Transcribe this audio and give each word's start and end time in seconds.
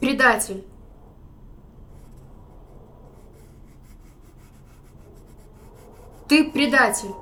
Предатель. 0.00 0.64
Ты 6.28 6.50
предатель. 6.50 7.14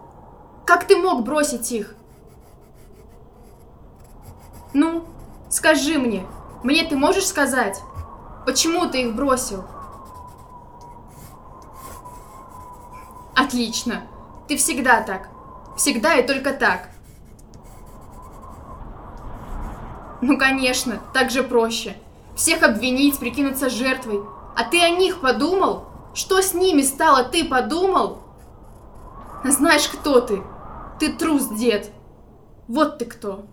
Как 0.67 0.87
ты 0.87 0.97
мог 0.97 1.25
бросить 1.25 1.70
их? 1.73 1.95
Ну, 4.75 5.05
скажи 5.48 5.98
мне, 5.98 6.27
мне 6.62 6.84
ты 6.84 6.97
можешь 6.97 7.27
сказать, 7.27 7.81
почему 8.45 8.87
ты 8.91 9.03
их 9.03 9.15
бросил? 9.15 9.65
Отлично. 13.34 14.03
Ты 14.48 14.56
всегда 14.56 15.03
так. 15.03 15.29
Всегда 15.77 16.17
и 16.17 16.27
только 16.27 16.53
так. 16.53 16.91
Ну, 20.20 20.37
конечно, 20.37 21.01
так 21.12 21.31
же 21.31 21.43
проще. 21.43 21.97
Всех 22.37 22.62
обвинить, 22.62 23.19
прикинуться 23.19 23.70
жертвой. 23.70 24.20
А 24.55 24.65
ты 24.65 24.83
о 24.83 24.91
них 24.91 25.20
подумал? 25.20 25.87
Что 26.15 26.43
с 26.43 26.53
ними 26.55 26.83
стало, 26.83 27.25
ты 27.25 27.45
подумал? 27.45 28.19
Знаешь, 29.43 29.89
кто 29.89 30.20
ты? 30.20 30.43
Ты 31.01 31.12
трус, 31.12 31.47
дед. 31.48 31.91
Вот 32.69 32.98
ты 32.98 33.06
кто. 33.06 33.47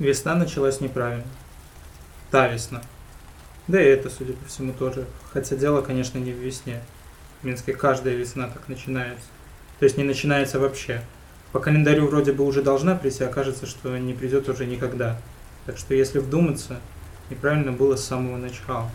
Весна 0.00 0.34
началась 0.34 0.80
неправильно. 0.80 1.26
Та 2.30 2.48
весна. 2.48 2.80
Да 3.68 3.78
и 3.78 3.84
это, 3.84 4.08
судя 4.08 4.32
по 4.32 4.46
всему, 4.48 4.72
тоже. 4.72 5.06
Хотя 5.30 5.56
дело, 5.56 5.82
конечно, 5.82 6.16
не 6.16 6.32
в 6.32 6.38
весне. 6.38 6.80
В 7.42 7.44
Минске 7.44 7.74
каждая 7.74 8.14
весна 8.14 8.48
так 8.48 8.66
начинается. 8.68 9.26
То 9.78 9.84
есть 9.84 9.98
не 9.98 10.04
начинается 10.04 10.58
вообще. 10.58 11.02
По 11.52 11.60
календарю 11.60 12.06
вроде 12.06 12.32
бы 12.32 12.46
уже 12.46 12.62
должна 12.62 12.94
прийти, 12.94 13.24
а 13.24 13.28
кажется, 13.28 13.66
что 13.66 13.94
не 13.98 14.14
придет 14.14 14.48
уже 14.48 14.64
никогда. 14.64 15.18
Так 15.66 15.76
что 15.76 15.92
если 15.92 16.18
вдуматься, 16.18 16.80
неправильно 17.28 17.70
было 17.70 17.96
с 17.96 18.04
самого 18.04 18.38
начала. 18.38 18.90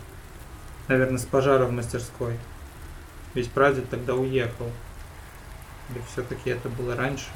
Наверное, 0.88 1.20
с 1.20 1.26
пожара 1.26 1.66
в 1.66 1.72
мастерской. 1.72 2.40
Ведь 3.36 3.52
прадед 3.52 3.88
тогда 3.92 4.16
уехал. 4.16 4.72
Или 5.92 6.02
все-таки 6.12 6.50
это 6.50 6.68
было 6.68 6.96
раньше? 6.96 7.28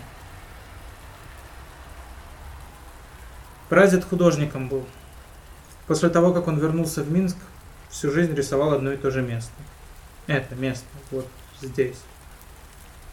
Прадед 3.69 4.03
художником 4.03 4.67
был. 4.67 4.85
После 5.85 6.09
того, 6.09 6.33
как 6.33 6.47
он 6.47 6.57
вернулся 6.57 7.03
в 7.03 7.11
Минск, 7.11 7.37
всю 7.89 8.11
жизнь 8.11 8.33
рисовал 8.33 8.73
одно 8.73 8.91
и 8.91 8.97
то 8.97 9.11
же 9.11 9.21
место. 9.21 9.53
Это 10.25 10.55
место, 10.55 10.87
вот 11.11 11.27
здесь. 11.61 11.97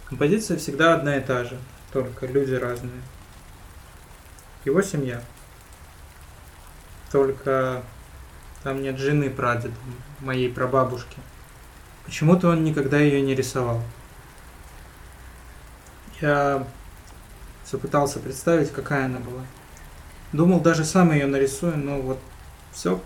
Композиция 0.07 0.57
всегда 0.57 0.95
одна 0.95 1.19
и 1.19 1.21
та 1.21 1.45
же, 1.45 1.59
только 1.93 2.27
люди 2.27 2.55
разные. 2.55 3.03
Его 4.65 4.81
семья. 4.81 5.23
Только 7.13 7.83
там 8.63 8.83
нет 8.83 8.99
жены 8.99 9.31
прадеда, 9.31 9.75
моей 10.21 10.51
прабабушки. 10.51 11.19
Почему-то 12.05 12.49
он 12.49 12.65
никогда 12.65 12.99
ее 12.99 13.21
не 13.21 13.35
рисовал. 13.35 13.83
Я 16.21 16.67
все 17.65 17.79
пытался 17.79 18.21
представить, 18.21 18.73
какая 18.73 19.07
она 19.07 19.19
была. 19.19 19.43
Думал, 20.37 20.61
даже 20.61 20.85
сам 20.85 21.13
ее 21.13 21.25
нарисую, 21.27 21.79
но 21.79 21.99
вот 21.99 22.19
все 22.71 23.01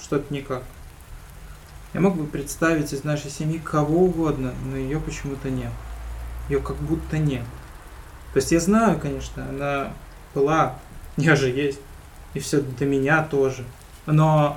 что-то 0.00 0.32
никак. 0.32 0.62
Я 1.92 2.00
мог 2.00 2.14
бы 2.14 2.26
представить 2.26 2.92
из 2.92 3.02
нашей 3.02 3.28
семьи 3.28 3.58
кого 3.58 4.04
угодно, 4.04 4.54
но 4.64 4.76
ее 4.76 5.00
почему-то 5.00 5.50
нет. 5.50 5.72
Ее 6.48 6.60
как 6.60 6.76
будто 6.76 7.18
нет. 7.18 7.42
То 8.32 8.36
есть 8.38 8.52
я 8.52 8.60
знаю, 8.60 9.00
конечно, 9.00 9.48
она 9.48 9.94
была, 10.32 10.78
я 11.16 11.34
же 11.34 11.48
есть, 11.48 11.80
и 12.34 12.38
все 12.38 12.60
до 12.60 12.84
меня 12.84 13.24
тоже. 13.24 13.64
Но, 14.06 14.56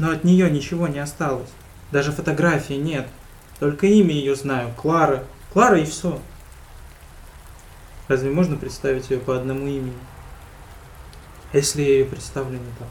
но 0.00 0.10
от 0.10 0.24
нее 0.24 0.50
ничего 0.50 0.88
не 0.88 0.98
осталось. 0.98 1.50
Даже 1.92 2.10
фотографии 2.10 2.74
нет. 2.74 3.06
Только 3.60 3.86
имя 3.86 4.12
ее 4.12 4.34
знаю. 4.34 4.74
Клара. 4.76 5.22
Клара 5.52 5.78
и 5.78 5.84
все. 5.84 6.20
Разве 8.08 8.30
можно 8.30 8.56
представить 8.56 9.10
ее 9.10 9.20
по 9.20 9.36
одному 9.36 9.68
имени? 9.68 9.94
А 11.52 11.56
если 11.56 11.82
я 11.82 11.88
ее 11.88 12.04
представлю 12.04 12.52
не 12.52 12.72
так? 12.78 12.88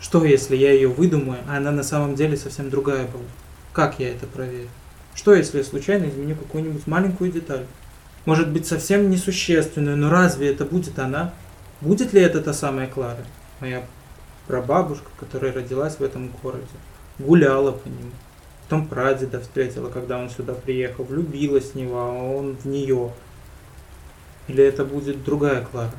Что, 0.00 0.24
если 0.24 0.56
я 0.56 0.72
ее 0.72 0.88
выдумаю, 0.88 1.40
а 1.48 1.56
она 1.56 1.70
на 1.70 1.82
самом 1.82 2.14
деле 2.14 2.36
совсем 2.36 2.68
другая 2.68 3.06
была? 3.06 3.22
Как 3.72 3.98
я 4.00 4.10
это 4.10 4.26
проверю? 4.26 4.68
Что, 5.14 5.34
если 5.34 5.58
я 5.58 5.64
случайно 5.64 6.08
изменю 6.08 6.34
какую-нибудь 6.34 6.86
маленькую 6.86 7.30
деталь? 7.30 7.66
Может 8.24 8.50
быть, 8.50 8.66
совсем 8.66 9.10
несущественную, 9.10 9.96
но 9.96 10.10
разве 10.10 10.50
это 10.50 10.64
будет 10.64 10.98
она? 10.98 11.32
Будет 11.80 12.12
ли 12.12 12.20
это 12.20 12.40
та 12.40 12.52
самая 12.52 12.88
Клара? 12.88 13.24
Моя 13.60 13.84
прабабушка, 14.46 15.08
которая 15.18 15.52
родилась 15.52 15.96
в 15.96 16.02
этом 16.02 16.30
городе, 16.42 16.66
гуляла 17.18 17.72
по 17.72 17.86
нему. 17.86 18.10
Потом 18.64 18.86
прадеда 18.88 19.40
встретила, 19.40 19.90
когда 19.90 20.18
он 20.18 20.30
сюда 20.30 20.54
приехал, 20.54 21.04
влюбилась 21.04 21.70
в 21.70 21.74
него, 21.74 21.98
а 21.98 22.12
он 22.12 22.56
в 22.56 22.64
нее. 22.66 23.12
Или 24.48 24.64
это 24.64 24.84
будет 24.84 25.22
другая 25.22 25.64
Клара? 25.64 25.92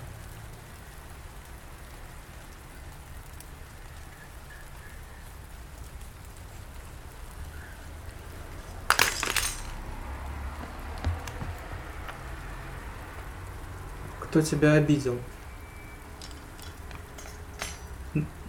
Кто 14.36 14.42
тебя 14.42 14.74
обидел? 14.74 15.18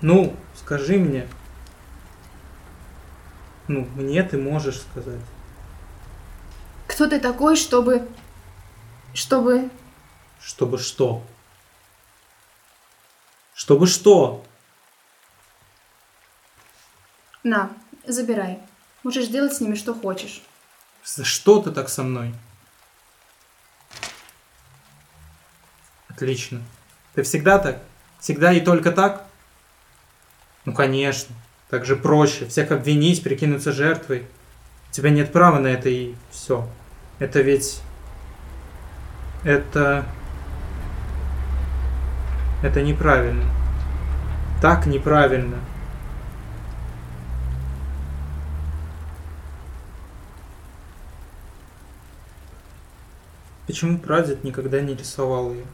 Ну, 0.00 0.34
скажи 0.56 0.98
мне. 0.98 1.28
Ну, 3.68 3.86
мне 3.94 4.24
ты 4.24 4.36
можешь 4.36 4.80
сказать. 4.80 5.20
Кто 6.88 7.06
ты 7.06 7.20
такой, 7.20 7.54
чтобы... 7.54 8.08
Чтобы... 9.14 9.70
Чтобы 10.40 10.78
что? 10.78 11.22
Чтобы 13.54 13.86
что? 13.86 14.44
На, 17.44 17.70
забирай. 18.08 18.58
Можешь 19.04 19.28
делать 19.28 19.54
с 19.54 19.60
ними 19.60 19.76
что 19.76 19.94
хочешь. 19.94 20.42
За 21.04 21.24
что 21.24 21.62
ты 21.62 21.70
так 21.70 21.88
со 21.88 22.02
мной? 22.02 22.34
Отлично. 26.16 26.62
Ты 27.14 27.22
всегда 27.22 27.58
так? 27.58 27.78
Всегда 28.20 28.50
и 28.50 28.60
только 28.60 28.90
так? 28.90 29.26
Ну, 30.64 30.72
конечно. 30.72 31.36
Так 31.68 31.84
же 31.84 31.94
проще. 31.94 32.46
Всех 32.46 32.70
обвинить, 32.70 33.22
прикинуться 33.22 33.70
жертвой. 33.70 34.24
У 34.88 34.92
тебя 34.92 35.10
нет 35.10 35.30
права 35.30 35.58
на 35.58 35.66
это 35.66 35.90
и 35.90 36.14
все. 36.30 36.66
Это 37.18 37.42
ведь... 37.42 37.82
Это... 39.44 40.06
Это 42.62 42.80
неправильно. 42.80 43.44
Так 44.62 44.86
неправильно. 44.86 45.58
Почему 53.66 53.98
прадед 53.98 54.44
никогда 54.44 54.80
не 54.80 54.94
рисовал 54.94 55.52
ее? 55.52 55.66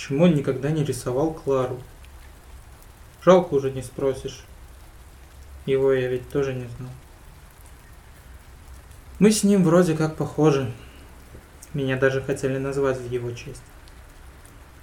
Почему 0.00 0.24
он 0.24 0.34
никогда 0.34 0.70
не 0.70 0.82
рисовал 0.82 1.34
Клару? 1.34 1.78
Жалко 3.22 3.52
уже 3.52 3.70
не 3.70 3.82
спросишь. 3.82 4.46
Его 5.66 5.92
я 5.92 6.08
ведь 6.08 6.26
тоже 6.30 6.54
не 6.54 6.66
знал. 6.68 6.88
Мы 9.18 9.30
с 9.30 9.44
ним 9.44 9.62
вроде 9.62 9.94
как 9.94 10.16
похожи. 10.16 10.72
Меня 11.74 11.98
даже 11.98 12.22
хотели 12.22 12.56
назвать 12.56 12.96
в 12.96 13.10
его 13.10 13.30
честь. 13.32 13.60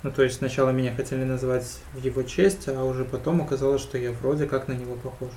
Ну, 0.03 0.11
то 0.11 0.21
есть 0.21 0.35
сначала 0.37 0.69
меня 0.69 0.95
хотели 0.95 1.23
назвать 1.23 1.79
в 1.93 2.05
его 2.05 2.21
честь, 2.21 2.67
а 2.67 2.83
уже 2.83 3.03
потом 3.03 3.41
оказалось, 3.41 3.81
что 3.81 3.97
я 3.97 4.11
вроде 4.11 4.45
как 4.45 4.67
на 4.67 4.73
него 4.73 4.93
похож. 4.97 5.31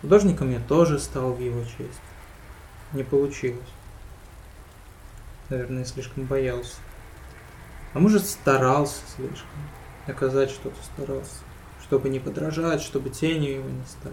Художником 0.00 0.50
я 0.50 0.58
тоже 0.58 0.98
стал 0.98 1.32
в 1.32 1.40
его 1.40 1.62
честь. 1.62 2.00
Не 2.92 3.04
получилось. 3.04 3.60
Наверное, 5.48 5.84
слишком 5.84 6.24
боялся. 6.24 6.74
А 7.94 8.00
может, 8.00 8.26
старался 8.26 9.00
слишком. 9.16 9.48
Доказать 10.06 10.50
что-то 10.50 10.76
старался. 10.94 11.36
Чтобы 11.82 12.08
не 12.08 12.18
подражать, 12.18 12.82
чтобы 12.82 13.10
тенью 13.10 13.56
его 13.56 13.68
не 13.68 13.84
стать. 13.86 14.12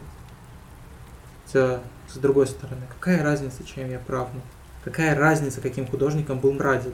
Хотя, 1.46 1.82
с 2.08 2.18
другой 2.18 2.48
стороны, 2.48 2.82
какая 2.90 3.24
разница, 3.24 3.64
чем 3.64 3.90
я 3.90 4.00
правнук? 4.00 4.44
Какая 4.84 5.16
разница, 5.16 5.62
каким 5.62 5.88
художником 5.88 6.40
был 6.40 6.56
прадед? 6.56 6.94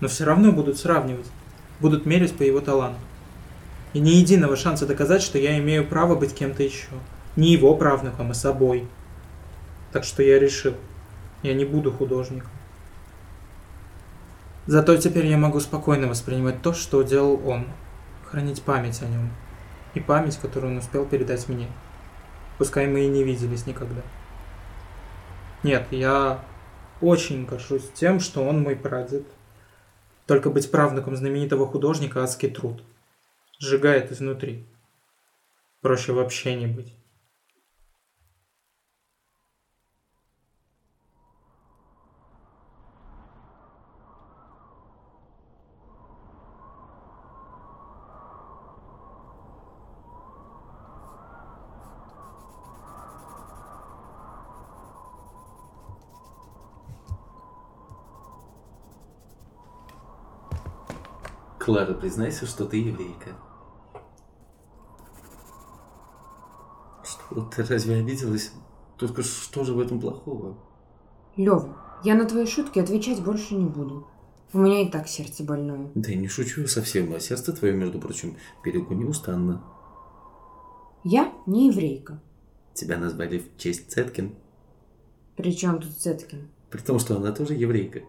Но 0.00 0.08
все 0.08 0.24
равно 0.24 0.52
будут 0.52 0.78
сравнивать. 0.78 1.26
Будут 1.80 2.06
мерить 2.06 2.36
по 2.36 2.42
его 2.42 2.60
таланту. 2.60 3.00
И 3.92 3.98
ни 3.98 4.10
единого 4.10 4.56
шанса 4.56 4.86
доказать, 4.86 5.22
что 5.22 5.38
я 5.38 5.58
имею 5.58 5.86
право 5.86 6.14
быть 6.14 6.34
кем-то 6.34 6.62
еще. 6.62 6.90
Не 7.36 7.52
его 7.52 7.74
правнуком, 7.74 8.30
а 8.30 8.34
собой. 8.34 8.86
Так 9.92 10.04
что 10.04 10.22
я 10.22 10.38
решил, 10.38 10.74
я 11.42 11.54
не 11.54 11.64
буду 11.64 11.90
художником. 11.90 12.50
Зато 14.66 14.96
теперь 14.96 15.26
я 15.26 15.36
могу 15.36 15.60
спокойно 15.60 16.06
воспринимать 16.06 16.62
то, 16.62 16.72
что 16.72 17.02
делал 17.02 17.40
он. 17.48 17.66
Хранить 18.24 18.62
память 18.62 19.02
о 19.02 19.06
нем. 19.06 19.30
И 19.94 20.00
память, 20.00 20.38
которую 20.38 20.72
он 20.72 20.78
успел 20.78 21.04
передать 21.06 21.48
мне. 21.48 21.68
Пускай 22.58 22.86
мы 22.86 23.00
и 23.00 23.08
не 23.08 23.24
виделись 23.24 23.66
никогда. 23.66 24.02
Нет, 25.62 25.86
я 25.90 26.44
очень 27.00 27.46
горжусь 27.46 27.90
тем, 27.94 28.20
что 28.20 28.44
он 28.44 28.62
мой 28.62 28.76
прадед. 28.76 29.26
Только 30.26 30.50
быть 30.50 30.70
правнуком 30.70 31.16
знаменитого 31.16 31.66
художника– 31.66 32.22
адский 32.22 32.50
труд. 32.50 32.82
Сжигает 33.58 34.12
изнутри. 34.12 34.64
Проще 35.80 36.12
вообще 36.12 36.54
не 36.54 36.66
быть. 36.66 36.94
Клара, 61.70 61.94
признайся, 61.94 62.46
что 62.46 62.64
ты 62.64 62.78
еврейка. 62.78 63.36
Что, 67.04 67.42
ты 67.42 67.62
разве 67.62 67.94
обиделась? 67.94 68.50
Только 68.98 69.22
что 69.22 69.62
же 69.62 69.72
в 69.72 69.78
этом 69.78 70.00
плохого? 70.00 70.58
Лёва, 71.36 71.76
я 72.02 72.16
на 72.16 72.24
твои 72.24 72.44
шутки 72.44 72.80
отвечать 72.80 73.22
больше 73.22 73.54
не 73.54 73.66
буду. 73.66 74.08
У 74.52 74.58
меня 74.58 74.82
и 74.82 74.90
так 74.90 75.06
сердце 75.06 75.44
больное. 75.44 75.92
Да 75.94 76.10
я 76.10 76.16
не 76.16 76.26
шучу 76.26 76.66
совсем, 76.66 77.14
а 77.14 77.20
сердце 77.20 77.52
твое, 77.52 77.72
между 77.72 78.00
прочим, 78.00 78.36
берегу 78.64 78.92
неустанно. 78.94 79.62
Я 81.04 81.32
не 81.46 81.68
еврейка. 81.68 82.20
Тебя 82.74 82.98
назвали 82.98 83.38
в 83.38 83.56
честь 83.58 83.92
Цеткин. 83.92 84.34
При 85.36 85.56
чем 85.56 85.80
тут 85.80 85.96
Цеткин? 85.96 86.48
При 86.68 86.80
том, 86.80 86.98
что 86.98 87.14
она 87.14 87.30
тоже 87.30 87.54
еврейка. 87.54 88.00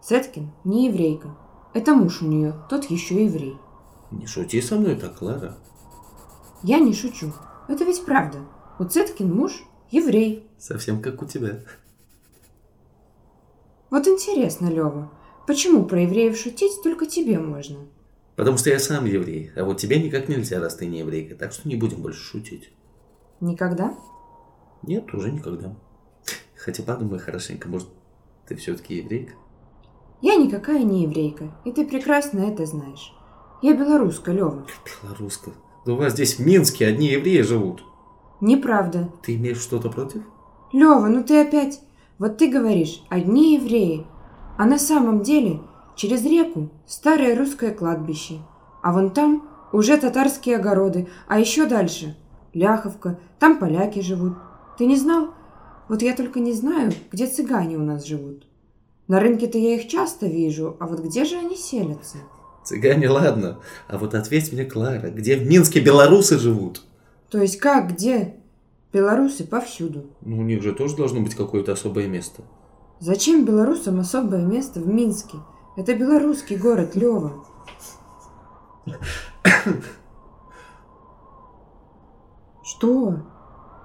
Цеткин 0.00 0.52
не 0.62 0.86
еврейка. 0.86 1.36
Это 1.74 1.94
муж 1.94 2.22
у 2.22 2.26
нее, 2.26 2.54
тот 2.70 2.84
еще 2.86 3.24
еврей. 3.24 3.56
Не 4.10 4.26
шути 4.26 4.60
со 4.60 4.76
мной 4.76 4.96
так, 4.96 5.18
Клара. 5.18 5.56
Я 6.62 6.78
не 6.78 6.94
шучу. 6.94 7.32
Это 7.68 7.84
ведь 7.84 8.04
правда. 8.04 8.38
У 8.78 8.84
Цеткин 8.84 9.32
муж 9.32 9.64
еврей. 9.90 10.48
Совсем 10.58 11.02
как 11.02 11.22
у 11.22 11.26
тебя. 11.26 11.60
Вот 13.90 14.06
интересно, 14.06 14.68
Лева, 14.68 15.10
почему 15.46 15.84
про 15.84 16.02
евреев 16.02 16.36
шутить 16.36 16.82
только 16.82 17.06
тебе 17.06 17.38
можно? 17.38 17.78
Потому 18.36 18.56
что 18.56 18.70
я 18.70 18.78
сам 18.78 19.04
еврей, 19.04 19.50
а 19.56 19.64
вот 19.64 19.78
тебе 19.78 20.00
никак 20.00 20.28
нельзя, 20.28 20.60
раз 20.60 20.76
ты 20.76 20.86
не 20.86 21.00
еврейка, 21.00 21.34
так 21.34 21.52
что 21.52 21.68
не 21.68 21.76
будем 21.76 22.02
больше 22.02 22.20
шутить. 22.20 22.70
Никогда? 23.40 23.98
Нет, 24.82 25.12
уже 25.12 25.32
никогда. 25.32 25.74
Хотя 26.56 26.82
подумай 26.82 27.18
хорошенько, 27.18 27.68
может, 27.68 27.88
ты 28.46 28.56
все-таки 28.56 28.96
еврейка? 28.96 29.32
Я 30.20 30.34
никакая 30.36 30.82
не 30.82 31.02
еврейка, 31.04 31.52
и 31.64 31.72
ты 31.72 31.86
прекрасно 31.86 32.40
это 32.40 32.66
знаешь. 32.66 33.14
Я 33.62 33.74
белоруска, 33.74 34.32
Лёва. 34.32 34.66
Белоруска? 35.02 35.52
Да 35.86 35.92
у 35.92 35.96
вас 35.96 36.12
здесь 36.12 36.38
в 36.38 36.46
Минске 36.46 36.86
одни 36.86 37.08
евреи 37.08 37.42
живут. 37.42 37.84
Неправда. 38.40 39.10
Ты 39.22 39.36
имеешь 39.36 39.60
что-то 39.60 39.90
против? 39.90 40.22
Лёва, 40.72 41.06
ну 41.06 41.22
ты 41.22 41.40
опять... 41.40 41.80
Вот 42.18 42.36
ты 42.36 42.50
говоришь, 42.50 43.04
одни 43.08 43.54
евреи. 43.54 44.04
А 44.56 44.64
на 44.64 44.78
самом 44.78 45.22
деле 45.22 45.60
через 45.94 46.24
реку 46.24 46.68
старое 46.84 47.36
русское 47.36 47.70
кладбище. 47.70 48.38
А 48.82 48.92
вон 48.92 49.10
там 49.10 49.48
уже 49.72 49.96
татарские 49.96 50.56
огороды, 50.56 51.06
а 51.28 51.38
еще 51.38 51.66
дальше 51.66 52.16
Ляховка, 52.54 53.20
там 53.38 53.58
поляки 53.58 54.00
живут. 54.00 54.34
Ты 54.78 54.86
не 54.86 54.96
знал? 54.96 55.28
Вот 55.88 56.02
я 56.02 56.14
только 56.14 56.40
не 56.40 56.52
знаю, 56.52 56.92
где 57.12 57.26
цыгане 57.26 57.76
у 57.76 57.82
нас 57.82 58.04
живут. 58.04 58.47
На 59.08 59.20
рынке-то 59.20 59.56
я 59.56 59.74
их 59.76 59.88
часто 59.88 60.26
вижу, 60.26 60.76
а 60.78 60.86
вот 60.86 61.00
где 61.00 61.24
же 61.24 61.36
они 61.36 61.56
селятся? 61.56 62.18
Цыгане, 62.62 63.08
ладно. 63.08 63.58
А 63.88 63.96
вот 63.96 64.14
ответь 64.14 64.52
мне, 64.52 64.66
Клара, 64.66 65.08
где 65.08 65.36
в 65.36 65.46
Минске 65.46 65.80
белорусы 65.80 66.38
живут? 66.38 66.82
То 67.30 67.40
есть 67.40 67.58
как, 67.58 67.94
где? 67.94 68.34
Белорусы 68.92 69.44
повсюду. 69.44 70.10
Ну, 70.20 70.38
у 70.38 70.42
них 70.42 70.62
же 70.62 70.74
тоже 70.74 70.94
должно 70.96 71.20
быть 71.20 71.34
какое-то 71.34 71.72
особое 71.72 72.06
место. 72.06 72.42
Зачем 73.00 73.46
белорусам 73.46 73.98
особое 74.00 74.44
место 74.44 74.80
в 74.80 74.88
Минске? 74.88 75.38
Это 75.76 75.94
белорусский 75.94 76.56
город, 76.56 76.94
Лева. 76.94 77.44
Что? 82.62 83.22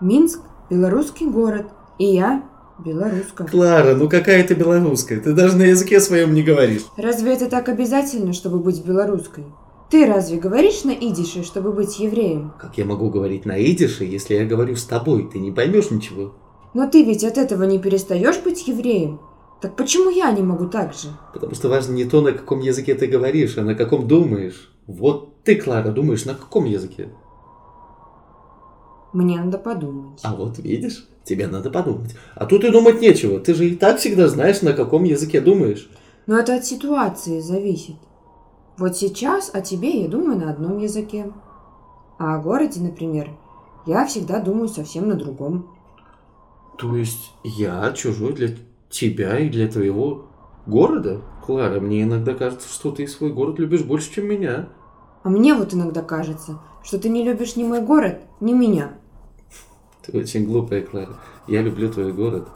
Минск– 0.01 0.41
белорусский 0.69 1.29
город, 1.29 1.67
и 1.97 2.05
я 2.07 2.49
Белоруска. 2.79 3.45
Клара, 3.45 3.95
ну 3.95 4.09
какая 4.09 4.43
ты 4.45 4.55
белорусская? 4.55 5.19
Ты 5.19 5.33
даже 5.33 5.57
на 5.57 5.63
языке 5.63 5.99
своем 5.99 6.33
не 6.33 6.41
говоришь. 6.41 6.83
Разве 6.97 7.33
это 7.33 7.49
так 7.49 7.69
обязательно, 7.69 8.33
чтобы 8.33 8.59
быть 8.59 8.83
белорусской? 8.83 9.45
Ты 9.89 10.07
разве 10.07 10.39
говоришь 10.39 10.83
на 10.83 10.91
идише, 10.91 11.43
чтобы 11.43 11.71
быть 11.71 11.99
евреем? 11.99 12.53
Как 12.59 12.77
я 12.79 12.85
могу 12.85 13.09
говорить 13.09 13.45
на 13.45 13.63
идише, 13.63 14.03
если 14.03 14.33
я 14.33 14.45
говорю 14.45 14.75
с 14.75 14.85
тобой? 14.85 15.29
Ты 15.31 15.39
не 15.39 15.51
поймешь 15.51 15.91
ничего. 15.91 16.33
Но 16.73 16.89
ты 16.89 17.03
ведь 17.03 17.23
от 17.23 17.37
этого 17.37 17.63
не 17.63 17.77
перестаешь 17.77 18.39
быть 18.39 18.67
евреем. 18.67 19.19
Так 19.61 19.75
почему 19.75 20.09
я 20.09 20.31
не 20.31 20.41
могу 20.41 20.65
так 20.65 20.93
же? 20.93 21.09
Потому 21.31 21.53
что 21.53 21.69
важно 21.69 21.93
не 21.93 22.05
то, 22.05 22.21
на 22.21 22.31
каком 22.31 22.59
языке 22.59 22.95
ты 22.95 23.05
говоришь, 23.05 23.57
а 23.57 23.61
на 23.61 23.75
каком 23.75 24.07
думаешь. 24.07 24.73
Вот 24.87 25.43
ты, 25.43 25.55
Клара, 25.55 25.91
думаешь, 25.91 26.25
на 26.25 26.33
каком 26.33 26.65
языке? 26.65 27.09
Мне 29.13 29.39
надо 29.39 29.59
подумать. 29.59 30.19
А 30.23 30.35
вот 30.35 30.57
видишь, 30.57 31.07
тебе 31.23 31.47
надо 31.47 31.69
подумать. 31.69 32.15
А 32.35 32.45
тут 32.45 32.63
и 32.63 32.71
думать 32.71 32.99
нечего. 32.99 33.39
Ты 33.39 33.53
же 33.53 33.69
и 33.69 33.75
так 33.75 33.99
всегда 33.99 34.27
знаешь, 34.27 34.61
на 34.61 34.73
каком 34.73 35.03
языке 35.03 35.39
думаешь. 35.39 35.89
Но 36.25 36.39
это 36.39 36.55
от 36.55 36.65
ситуации 36.65 37.39
зависит. 37.39 37.95
Вот 38.77 38.97
сейчас 38.97 39.51
о 39.53 39.61
тебе 39.61 40.01
я 40.01 40.07
думаю 40.07 40.39
на 40.39 40.49
одном 40.49 40.79
языке. 40.79 41.31
А 42.17 42.35
о 42.35 42.39
городе, 42.39 42.81
например, 42.81 43.29
я 43.85 44.05
всегда 44.07 44.39
думаю 44.39 44.67
совсем 44.67 45.07
на 45.07 45.15
другом. 45.15 45.69
То 46.77 46.95
есть 46.95 47.33
я 47.43 47.91
чужой 47.91 48.33
для 48.33 48.49
тебя 48.89 49.37
и 49.37 49.49
для 49.49 49.67
твоего 49.67 50.25
города? 50.65 51.21
Клара, 51.45 51.79
мне 51.79 52.03
иногда 52.03 52.33
кажется, 52.33 52.67
что 52.67 52.91
ты 52.91 53.05
свой 53.07 53.31
город 53.31 53.59
любишь 53.59 53.83
больше, 53.83 54.11
чем 54.11 54.25
меня. 54.27 54.69
А 55.21 55.29
мне 55.29 55.53
вот 55.53 55.73
иногда 55.73 56.01
кажется, 56.01 56.59
что 56.83 56.97
ты 56.97 57.09
не 57.09 57.23
любишь 57.23 57.55
ни 57.55 57.63
мой 57.63 57.81
город, 57.81 58.21
ни 58.39 58.53
меня. 58.53 58.93
Ты 60.03 60.17
очень 60.17 60.45
глупая, 60.45 60.81
Клара. 60.81 61.15
Я 61.47 61.61
люблю 61.61 61.91
твой 61.91 62.11
город. 62.11 62.49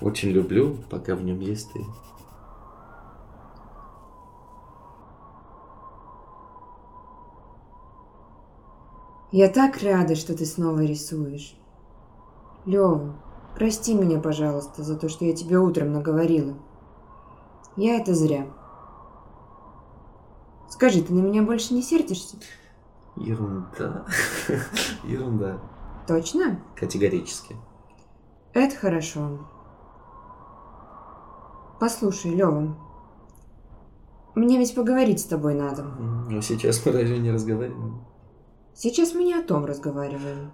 Очень 0.00 0.30
люблю, 0.30 0.76
пока 0.90 1.16
в 1.16 1.22
нем 1.22 1.40
есть 1.40 1.72
ты. 1.72 1.84
Я 9.32 9.48
так 9.48 9.82
рада, 9.82 10.16
что 10.16 10.36
ты 10.36 10.44
снова 10.44 10.80
рисуешь. 10.80 11.56
Лёва, 12.66 13.14
прости 13.54 13.94
меня, 13.94 14.20
пожалуйста, 14.20 14.82
за 14.82 14.96
то, 14.96 15.08
что 15.08 15.24
я 15.24 15.34
тебе 15.34 15.58
утром 15.58 15.92
наговорила. 15.92 16.54
Я 17.76 17.96
это 18.00 18.14
зря. 18.14 18.46
Скажи, 20.68 21.02
ты 21.02 21.14
на 21.14 21.20
меня 21.20 21.42
больше 21.42 21.74
не 21.74 21.82
сердишься? 21.82 22.36
Ерунда. 23.16 24.04
Ерунда. 25.04 25.60
Точно? 26.10 26.60
Категорически. 26.74 27.54
Это 28.52 28.74
хорошо. 28.74 29.46
Послушай, 31.78 32.34
Лёва, 32.34 32.76
мне 34.34 34.58
ведь 34.58 34.74
поговорить 34.74 35.20
с 35.20 35.24
тобой 35.26 35.54
надо. 35.54 35.84
Но 35.84 36.40
сейчас 36.40 36.84
мы 36.84 36.90
разве 36.90 37.18
не 37.18 37.30
разговариваем? 37.30 38.04
Сейчас 38.74 39.14
мы 39.14 39.22
не 39.22 39.34
о 39.34 39.44
том 39.44 39.64
разговариваем. 39.66 40.50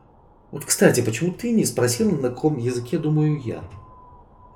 Вот, 0.50 0.66
кстати, 0.66 1.00
почему 1.00 1.32
ты 1.32 1.52
не 1.52 1.64
спросила, 1.64 2.10
на 2.10 2.28
каком 2.28 2.58
языке 2.58 2.98
думаю 2.98 3.40
я? 3.40 3.64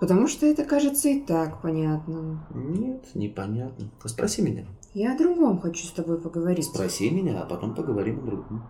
Потому 0.00 0.28
что 0.28 0.45
это 0.45 0.64
кажется 0.64 1.09
и 1.09 1.19
так 1.19 1.62
понятным. 1.62 2.45
Нет, 2.54 3.07
непонятно. 3.14 3.90
Спроси 4.04 4.42
меня. 4.42 4.66
Я 4.92 5.14
о 5.14 5.19
другом 5.19 5.62
хочу 5.62 5.87
с 5.87 5.92
тобой 5.92 6.21
поговорить. 6.21 6.66
Спроси 6.66 7.09
меня, 7.09 7.40
а 7.40 7.47
потом 7.47 7.75
поговорим 7.75 8.19
о 8.19 8.26
другом. 8.26 8.64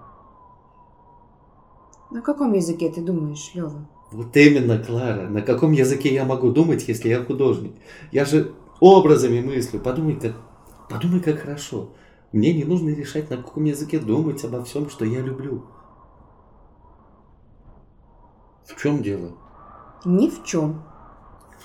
На 2.10 2.22
каком 2.22 2.52
языке 2.52 2.90
ты 2.90 3.00
думаешь, 3.00 3.50
Лева? 3.54 3.88
Вот 4.10 4.36
именно, 4.36 4.78
Клара. 4.78 5.28
На 5.28 5.42
каком 5.42 5.72
языке 5.72 6.12
я 6.12 6.24
могу 6.24 6.50
думать, 6.50 6.88
если 6.88 7.08
я 7.08 7.22
художник? 7.22 7.72
Я 8.10 8.24
же 8.24 8.52
образами 8.80 9.40
мыслю. 9.40 9.78
Подумай, 9.78 10.16
как, 10.16 10.34
подумай, 10.88 11.20
как 11.20 11.40
хорошо. 11.40 11.90
Мне 12.32 12.52
не 12.52 12.64
нужно 12.64 12.90
решать, 12.90 13.30
на 13.30 13.36
каком 13.36 13.64
языке 13.64 13.98
думать 13.98 14.44
обо 14.44 14.64
всем, 14.64 14.90
что 14.90 15.04
я 15.04 15.20
люблю. 15.20 15.64
В 18.64 18.80
чем 18.80 19.02
дело? 19.02 19.36
Ни 20.04 20.28
в 20.28 20.44
чем. 20.44 20.82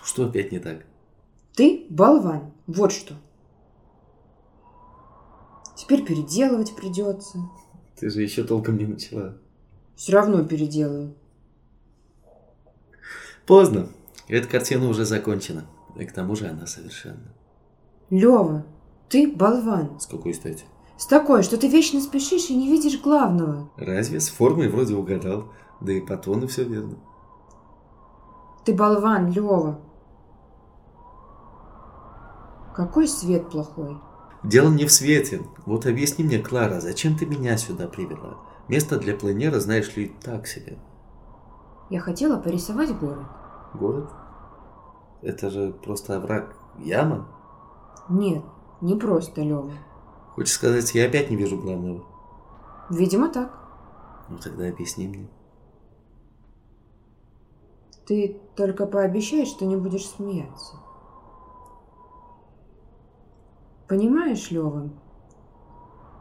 Что 0.03 0.25
опять 0.25 0.51
не 0.51 0.59
так? 0.59 0.85
Ты 1.55 1.87
болван. 1.89 2.51
Вот 2.67 2.91
что. 2.91 3.15
Теперь 5.75 6.03
переделывать 6.03 6.75
придется. 6.75 7.39
Ты 7.99 8.09
же 8.09 8.21
еще 8.21 8.43
толком 8.43 8.77
не 8.77 8.85
начала. 8.85 9.37
Все 9.95 10.13
равно 10.13 10.43
переделаю. 10.43 11.15
Поздно. 13.45 13.89
Эта 14.27 14.47
картина 14.47 14.89
уже 14.89 15.05
закончена. 15.05 15.65
И 15.95 16.05
к 16.05 16.11
тому 16.11 16.35
же 16.35 16.47
она 16.47 16.67
совершенна. 16.67 17.33
Лева, 18.09 18.65
ты 19.09 19.31
болван. 19.31 19.99
С 19.99 20.07
какой 20.07 20.33
стати? 20.33 20.65
С 20.97 21.07
такой, 21.07 21.43
что 21.43 21.57
ты 21.57 21.67
вечно 21.67 22.01
спешишь 22.01 22.49
и 22.49 22.55
не 22.55 22.69
видишь 22.69 23.01
главного. 23.01 23.69
Разве 23.77 24.19
с 24.19 24.29
формой 24.29 24.69
вроде 24.69 24.95
угадал? 24.95 25.51
Да 25.81 25.91
и 25.93 26.01
по 26.01 26.17
тону 26.17 26.47
все 26.47 26.63
верно. 26.63 26.97
Ты 28.65 28.73
болван, 28.73 29.31
Лева. 29.31 29.79
Какой 32.75 33.07
свет 33.07 33.49
плохой. 33.49 33.97
Дело 34.43 34.69
не 34.69 34.85
в 34.85 34.91
свете. 34.91 35.41
Вот 35.65 35.85
объясни 35.85 36.23
мне, 36.25 36.39
Клара, 36.39 36.79
зачем 36.79 37.17
ты 37.17 37.25
меня 37.25 37.57
сюда 37.57 37.87
привела? 37.87 38.37
Место 38.67 38.99
для 38.99 39.15
планера, 39.15 39.59
знаешь 39.59 39.95
ли, 39.95 40.15
так 40.23 40.47
себе. 40.47 40.77
Я 41.89 41.99
хотела 41.99 42.39
порисовать 42.39 42.97
город. 42.97 43.27
Город? 43.73 44.11
Это 45.21 45.49
же 45.49 45.71
просто 45.71 46.17
овраг. 46.17 46.55
Яма? 46.79 47.27
Нет, 48.09 48.43
не 48.81 48.95
просто, 48.95 49.41
Лева. 49.41 49.71
Хочешь 50.35 50.53
сказать, 50.53 50.93
я 50.95 51.05
опять 51.05 51.29
не 51.29 51.35
вижу 51.35 51.57
главного? 51.57 52.03
Видимо, 52.89 53.29
так. 53.29 53.51
Ну 54.29 54.37
тогда 54.37 54.67
объясни 54.67 55.07
мне. 55.07 55.29
Ты 58.05 58.39
только 58.55 58.85
пообещай, 58.85 59.45
что 59.45 59.65
не 59.65 59.75
будешь 59.75 60.07
смеяться. 60.07 60.77
Понимаешь, 63.87 64.51
Лева, 64.51 64.89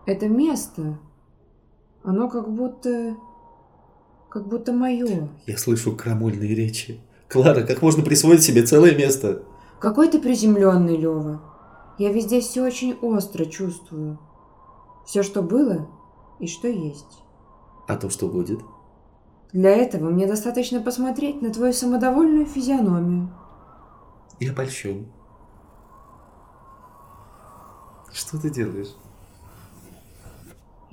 это 0.06 0.28
место, 0.28 0.98
оно 2.04 2.28
как 2.28 2.50
будто... 2.50 3.16
как 4.28 4.46
будто 4.46 4.72
мое. 4.72 5.28
Я 5.46 5.56
слышу 5.56 5.96
крамольные 5.96 6.54
речи. 6.54 7.00
Клара, 7.28 7.62
как 7.62 7.80
можно 7.82 8.04
присвоить 8.04 8.42
себе 8.42 8.62
целое 8.62 8.94
место? 8.94 9.42
Какой 9.80 10.08
ты 10.08 10.20
приземленный, 10.20 10.96
Лева. 10.96 11.40
Я 11.98 12.12
везде 12.12 12.40
все 12.40 12.62
очень 12.62 12.96
остро 13.00 13.46
чувствую. 13.46 14.18
Все, 15.06 15.22
что 15.22 15.42
было 15.42 15.88
и 16.38 16.46
что 16.46 16.68
есть. 16.68 17.22
А 17.88 17.96
то, 17.96 18.10
что 18.10 18.28
будет? 18.28 18.60
Для 19.52 19.70
этого 19.70 20.10
мне 20.10 20.26
достаточно 20.26 20.80
посмотреть 20.80 21.40
на 21.40 21.50
твою 21.50 21.72
самодовольную 21.72 22.44
физиономию. 22.44 23.30
Я 24.40 24.52
польщен. 24.52 25.06
Что 28.12 28.38
ты 28.40 28.50
делаешь? 28.50 28.94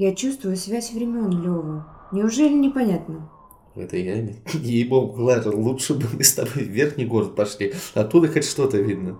Я 0.01 0.15
чувствую 0.15 0.58
связь 0.58 0.93
времен, 0.93 1.29
Лева. 1.29 1.86
Неужели 2.12 2.55
непонятно? 2.55 3.29
В 3.75 3.79
этой 3.79 4.03
яме? 4.03 4.41
Ей-богу, 4.53 5.13
Клара, 5.13 5.55
лучше 5.55 5.93
бы 5.93 6.05
мы 6.12 6.24
с 6.24 6.34
тобой 6.34 6.63
в 6.63 6.72
верхний 6.72 7.05
город 7.05 7.36
пошли. 7.36 7.75
Оттуда 7.93 8.27
хоть 8.27 8.46
что-то 8.46 8.79
видно. 8.79 9.20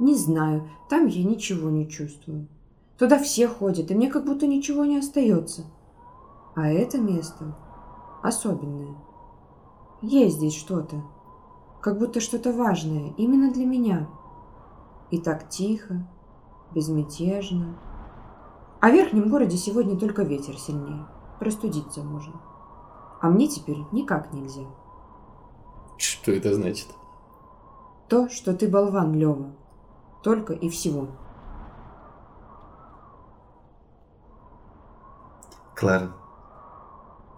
Не 0.00 0.16
знаю, 0.16 0.68
там 0.90 1.06
я 1.06 1.22
ничего 1.22 1.70
не 1.70 1.88
чувствую. 1.88 2.48
Туда 2.98 3.16
все 3.20 3.46
ходят, 3.46 3.92
и 3.92 3.94
мне 3.94 4.10
как 4.10 4.24
будто 4.24 4.48
ничего 4.48 4.84
не 4.84 4.98
остается. 4.98 5.66
А 6.56 6.68
это 6.68 6.98
место 6.98 7.56
особенное. 8.24 8.96
Есть 10.00 10.38
здесь 10.38 10.56
что-то. 10.56 11.04
Как 11.80 12.00
будто 12.00 12.18
что-то 12.18 12.52
важное 12.52 13.14
именно 13.18 13.52
для 13.52 13.66
меня. 13.66 14.08
И 15.12 15.18
так 15.18 15.48
тихо, 15.48 16.04
безмятежно. 16.74 17.78
А 18.82 18.88
в 18.90 18.94
верхнем 18.94 19.28
городе 19.28 19.56
сегодня 19.56 19.96
только 19.96 20.24
ветер 20.24 20.58
сильнее. 20.58 21.06
Простудиться 21.38 22.02
можно. 22.02 22.32
А 23.20 23.28
мне 23.30 23.46
теперь 23.46 23.78
никак 23.92 24.32
нельзя. 24.32 24.66
Что 25.98 26.32
это 26.32 26.52
значит? 26.52 26.88
То, 28.08 28.28
что 28.28 28.52
ты 28.54 28.66
болван, 28.66 29.14
Лева. 29.14 29.54
Только 30.24 30.52
и 30.52 30.68
всего. 30.68 31.06
Клара, 35.76 36.10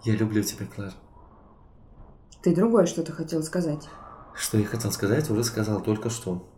я 0.04 0.16
люблю 0.16 0.42
тебя, 0.42 0.64
Клара. 0.64 0.94
Ты 2.42 2.56
другое 2.56 2.86
что-то 2.86 3.12
хотел 3.12 3.42
сказать. 3.42 3.86
Что 4.34 4.56
я 4.56 4.64
хотел 4.64 4.90
сказать, 4.92 5.28
уже 5.28 5.44
сказал 5.44 5.82
только 5.82 6.08
что. 6.08 6.48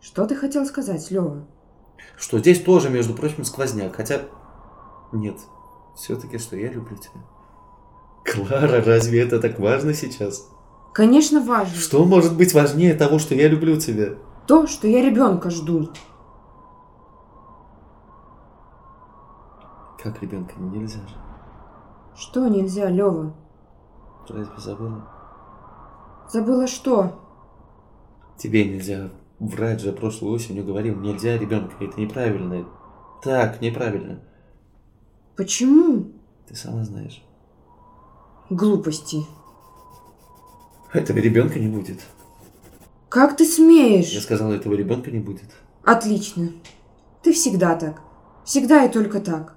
Что 0.00 0.26
ты 0.26 0.34
хотел 0.34 0.66
сказать, 0.66 1.12
Лева? 1.12 1.46
Что 2.16 2.38
здесь 2.38 2.62
тоже, 2.62 2.90
между 2.90 3.14
прочим, 3.14 3.44
сквозняк. 3.44 3.96
Хотя... 3.96 4.22
Нет. 5.12 5.38
Все-таки, 5.94 6.38
что 6.38 6.56
я 6.56 6.70
люблю 6.70 6.96
тебя. 6.96 7.22
Клара, 8.24 8.82
разве 8.82 9.22
это 9.22 9.40
так 9.40 9.58
важно 9.58 9.94
сейчас? 9.94 10.48
Конечно, 10.92 11.40
важно. 11.40 11.74
Что 11.74 12.04
может 12.04 12.36
быть 12.36 12.54
важнее 12.54 12.94
того, 12.94 13.18
что 13.18 13.34
я 13.34 13.48
люблю 13.48 13.76
тебя? 13.78 14.14
То, 14.46 14.66
что 14.66 14.88
я 14.88 15.02
ребенка 15.02 15.50
жду. 15.50 15.90
Как 20.02 20.22
ребенка 20.22 20.54
нельзя 20.58 21.00
же. 21.00 21.16
Что 22.16 22.48
нельзя, 22.48 22.88
Лева? 22.88 23.34
Разве 24.28 24.58
забыла? 24.58 25.08
Забыла 26.28 26.66
что? 26.66 27.12
Тебе 28.36 28.64
нельзя. 28.64 29.10
Врать 29.38 29.80
же 29.80 29.92
прошлой 29.92 30.30
осенью 30.30 30.64
говорил, 30.64 30.96
нельзя 30.96 31.36
ребенка. 31.36 31.74
Это 31.80 32.00
неправильно. 32.00 32.66
Так, 33.22 33.60
неправильно. 33.60 34.20
Почему? 35.36 36.12
Ты 36.48 36.54
сама 36.56 36.84
знаешь. 36.84 37.22
Глупости. 38.48 39.26
Этого 40.92 41.18
ребенка 41.18 41.58
не 41.58 41.68
будет. 41.68 42.00
Как 43.08 43.36
ты 43.36 43.44
Я 43.44 43.50
смеешь? 43.50 44.22
сказал, 44.22 44.52
этого 44.52 44.74
ребенка 44.74 45.10
не 45.10 45.18
будет. 45.18 45.50
Отлично. 45.84 46.50
Ты 47.22 47.32
всегда 47.32 47.76
так. 47.76 48.00
Всегда 48.44 48.84
и 48.84 48.92
только 48.92 49.20
так. 49.20 49.56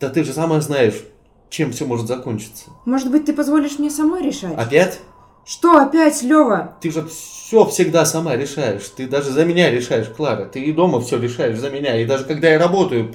Да 0.00 0.08
ты 0.08 0.24
же 0.24 0.32
сама 0.32 0.60
знаешь, 0.60 1.04
чем 1.50 1.72
все 1.72 1.84
может 1.84 2.06
закончиться. 2.06 2.70
Может 2.86 3.10
быть, 3.10 3.26
ты 3.26 3.32
позволишь 3.34 3.78
мне 3.78 3.90
самой 3.90 4.22
решать? 4.22 4.56
Опять? 4.56 5.00
Что 5.48 5.78
опять, 5.80 6.22
Лева? 6.22 6.76
Ты 6.82 6.90
же 6.90 7.06
все 7.06 7.64
всегда 7.64 8.04
сама 8.04 8.36
решаешь. 8.36 8.86
Ты 8.90 9.08
даже 9.08 9.30
за 9.30 9.46
меня 9.46 9.70
решаешь, 9.70 10.08
Клара. 10.08 10.44
Ты 10.44 10.60
и 10.60 10.74
дома 10.74 11.00
все 11.00 11.18
решаешь 11.18 11.58
за 11.58 11.70
меня. 11.70 11.98
И 11.98 12.04
даже 12.04 12.26
когда 12.26 12.50
я 12.50 12.58
работаю, 12.58 13.10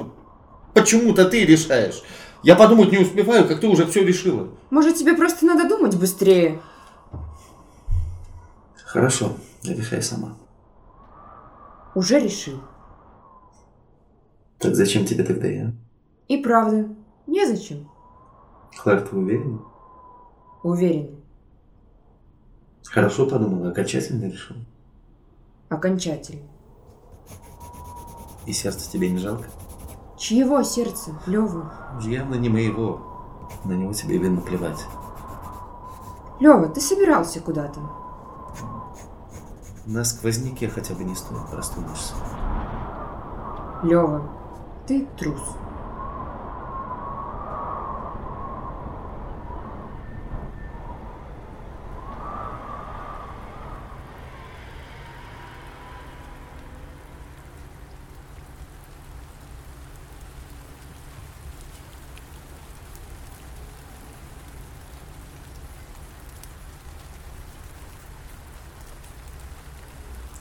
почему-то 0.74 1.26
ты 1.26 1.46
решаешь. 1.46 2.02
Я 2.42 2.56
подумать 2.56 2.92
не 2.92 2.98
успеваю, 2.98 3.48
как 3.48 3.60
ты 3.60 3.68
уже 3.68 3.86
все 3.86 4.04
решила. 4.04 4.50
Может, 4.72 4.96
тебе 4.96 5.14
просто 5.14 5.46
надо 5.46 5.70
думать 5.70 5.96
быстрее? 5.96 6.60
Хорошо, 8.84 9.34
решай 9.64 10.02
сама. 10.02 10.36
Уже 11.94 12.20
решил. 12.20 12.62
Так 14.58 14.74
зачем 14.74 15.06
тебе 15.06 15.24
тогда 15.24 15.46
я? 15.48 15.72
И 16.30 16.38
правда, 16.38 16.88
незачем. 17.28 17.88
Клара, 18.76 19.02
ты 19.02 19.16
уверена? 19.16 19.60
Уверен. 20.64 21.23
Хорошо 22.86 23.26
подумала, 23.26 23.70
окончательно 23.70 24.26
решил. 24.26 24.56
Окончательно. 25.70 26.44
И 28.46 28.54
сердце 28.54 28.92
тебе 28.92 29.10
не 29.10 29.18
жалко? 29.18 29.46
Чьего 30.18 30.62
сердца, 30.64 31.12
Лева? 31.26 31.74
Явно 32.02 32.36
не 32.36 32.50
моего. 32.50 33.02
На 33.66 33.74
него 33.74 33.94
тебе 33.94 34.18
видно 34.18 34.42
плевать. 34.42 34.86
Лева, 36.40 36.68
ты 36.68 36.82
собирался 36.82 37.40
куда-то? 37.40 37.80
На 39.86 40.04
сквозняке 40.04 40.70
хотя 40.70 40.94
бы 40.94 41.04
не 41.04 41.16
стоит 41.16 41.46
простудишься. 41.50 42.14
Лева, 43.84 44.30
ты 44.88 45.06
трус. 45.18 45.42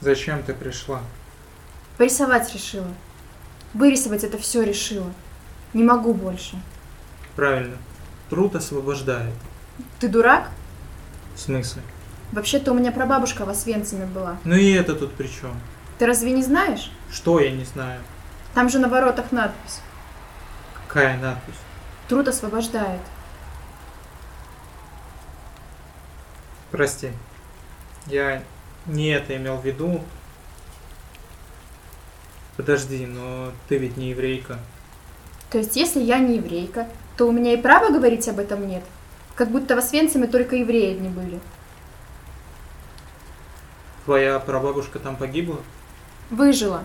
Зачем 0.03 0.43
ты 0.43 0.53
пришла? 0.53 0.99
Порисовать 1.97 2.53
решила. 2.53 2.93
Вырисовать 3.73 4.25
это 4.25 4.37
все 4.37 4.61
решила. 4.61 5.09
Не 5.73 5.81
могу 5.81 6.13
больше. 6.13 6.61
Правильно. 7.37 7.77
Труд 8.29 8.53
освобождает. 8.53 9.33
Ты 10.01 10.09
дурак? 10.09 10.49
В 11.35 11.39
смысле? 11.39 11.81
Вообще-то 12.33 12.73
у 12.73 12.75
меня 12.75 12.91
прабабушка 12.91 13.45
в 13.45 13.49
Освенциме 13.49 14.05
была. 14.05 14.35
Ну 14.43 14.55
и 14.55 14.73
это 14.73 14.93
тут 14.93 15.13
при 15.13 15.27
чем? 15.27 15.57
Ты 15.99 16.05
разве 16.05 16.33
не 16.33 16.43
знаешь? 16.43 16.91
Что 17.09 17.39
я 17.39 17.51
не 17.51 17.63
знаю? 17.63 18.01
Там 18.53 18.67
же 18.67 18.79
на 18.79 18.89
воротах 18.89 19.31
надпись. 19.31 19.79
Какая 20.85 21.17
надпись? 21.17 21.55
Труд 22.09 22.27
освобождает. 22.27 22.99
Прости. 26.71 27.13
Я 28.07 28.43
не 28.85 29.09
это 29.09 29.35
имел 29.35 29.57
в 29.57 29.65
виду. 29.65 30.01
Подожди, 32.57 33.05
но 33.05 33.51
ты 33.67 33.77
ведь 33.77 33.97
не 33.97 34.09
еврейка. 34.09 34.59
То 35.49 35.57
есть, 35.57 35.75
если 35.75 36.01
я 36.01 36.19
не 36.19 36.37
еврейка, 36.37 36.87
то 37.17 37.27
у 37.27 37.31
меня 37.31 37.53
и 37.53 37.61
права 37.61 37.89
говорить 37.89 38.27
об 38.27 38.39
этом 38.39 38.67
нет? 38.67 38.83
Как 39.35 39.49
будто 39.49 39.75
в 39.75 39.79
Освенциме 39.79 40.27
только 40.27 40.55
евреи 40.55 40.95
одни 40.95 41.09
были. 41.09 41.39
Твоя 44.05 44.39
прабабушка 44.39 44.99
там 44.99 45.15
погибла? 45.15 45.59
Выжила. 46.29 46.83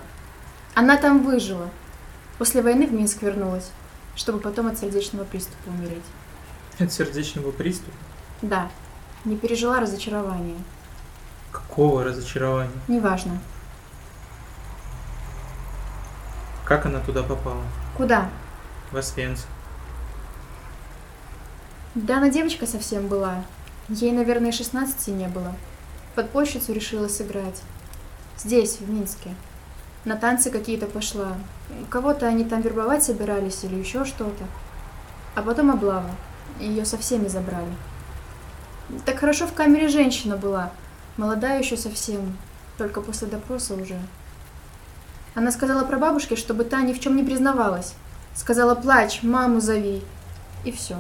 Она 0.75 0.97
там 0.97 1.25
выжила. 1.25 1.69
После 2.39 2.63
войны 2.63 2.87
в 2.87 2.93
Минск 2.93 3.23
вернулась, 3.23 3.71
чтобы 4.15 4.39
потом 4.39 4.69
от 4.69 4.79
сердечного 4.79 5.25
приступа 5.25 5.69
умереть. 5.69 6.05
От 6.79 6.93
сердечного 6.93 7.51
приступа? 7.51 7.97
Да, 8.41 8.71
не 9.25 9.37
пережила 9.37 9.81
разочарования. 9.81 10.59
Какого 11.53 12.05
разочарования? 12.05 12.71
Неважно. 12.89 13.39
Как 16.65 16.85
она 16.87 17.01
туда 17.01 17.23
попала? 17.23 17.63
Куда? 17.97 18.29
В 18.93 18.97
Освенцим. 18.97 19.49
Да 21.95 22.19
она 22.19 22.29
девочка 22.29 22.67
совсем 22.67 23.07
была. 23.09 23.43
Ей, 23.89 24.13
наверное, 24.13 24.53
16 24.53 25.09
не 25.09 25.29
было. 25.29 25.55
Подпольщицу 26.15 26.73
решила 26.73 27.09
сыграть. 27.09 27.63
Здесь, 28.37 28.79
в 28.81 28.91
Минске. 28.91 29.35
На 30.05 30.17
танцы 30.17 30.51
какие-то 30.51 30.87
пошла. 30.87 31.37
Кого-то 31.89 32.27
они 32.27 32.45
там 32.45 32.61
вербовать 32.61 33.03
собирались 33.03 33.65
или 33.65 33.77
еще 33.77 34.05
что-то. 34.05 34.45
А 35.35 35.43
потом 35.43 35.71
облава. 35.71 36.11
Ее 36.61 36.85
со 36.85 36.99
всеми 36.99 37.29
забрали. 37.29 37.73
Так 39.07 39.19
хорошо 39.19 39.47
в 39.47 39.55
камере 39.55 39.89
женщина 39.89 40.37
была. 40.37 40.71
Молодая 41.19 41.59
еще 41.59 41.77
совсем. 41.77 42.39
Только 42.79 43.01
после 43.01 43.27
допроса 43.27 43.75
уже. 43.75 43.99
Она 45.35 45.51
сказала 45.51 45.85
про 45.85 45.99
бабушке, 45.99 46.37
чтобы 46.37 46.63
та 46.63 46.81
ни 46.83 46.93
в 46.93 47.01
чем 47.01 47.17
не 47.17 47.25
признавалась. 47.25 47.95
Сказала, 48.37 48.77
плачь, 48.77 49.25
маму 49.25 49.61
зови. 49.61 50.03
И 50.65 50.71
все. 50.71 50.97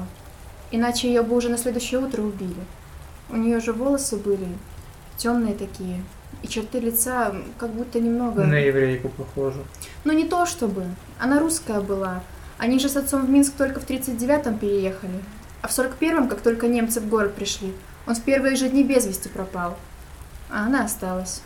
Иначе 0.73 1.07
ее 1.07 1.23
бы 1.23 1.37
уже 1.37 1.49
на 1.49 1.57
следующее 1.57 2.01
утро 2.01 2.23
убили. 2.23 2.67
У 3.31 3.37
нее 3.37 3.61
же 3.61 3.73
волосы 3.73 4.17
были 4.17 4.49
темные 5.17 5.55
такие. 5.55 6.03
И 6.43 6.49
черты 6.49 6.81
лица 6.81 7.33
как 7.57 7.71
будто 7.71 8.01
немного... 8.01 8.43
На 8.43 8.59
еврейку 8.59 9.11
похоже. 9.11 9.63
Ну 10.03 10.13
не 10.13 10.25
то 10.25 10.47
чтобы. 10.47 10.85
Она 11.21 11.39
русская 11.39 11.81
была. 11.81 12.23
Они 12.59 12.81
же 12.81 12.89
с 12.89 12.97
отцом 12.97 13.25
в 13.25 13.31
Минск 13.31 13.55
только 13.57 13.79
в 13.79 13.89
39-м 13.89 14.59
переехали. 14.59 15.23
А 15.63 15.69
в 15.69 15.71
41-м, 15.71 16.29
как 16.29 16.41
только 16.41 16.67
немцы 16.67 17.01
в 17.01 17.09
город 17.09 17.35
пришли, 17.35 17.73
он 18.07 18.17
в 18.17 18.23
первые 18.23 18.57
же 18.57 18.69
дни 18.69 18.83
без 18.83 19.07
вести 19.07 19.29
пропал. 19.29 19.77
А 20.51 20.67
она 20.67 20.85
осталась. 20.85 21.43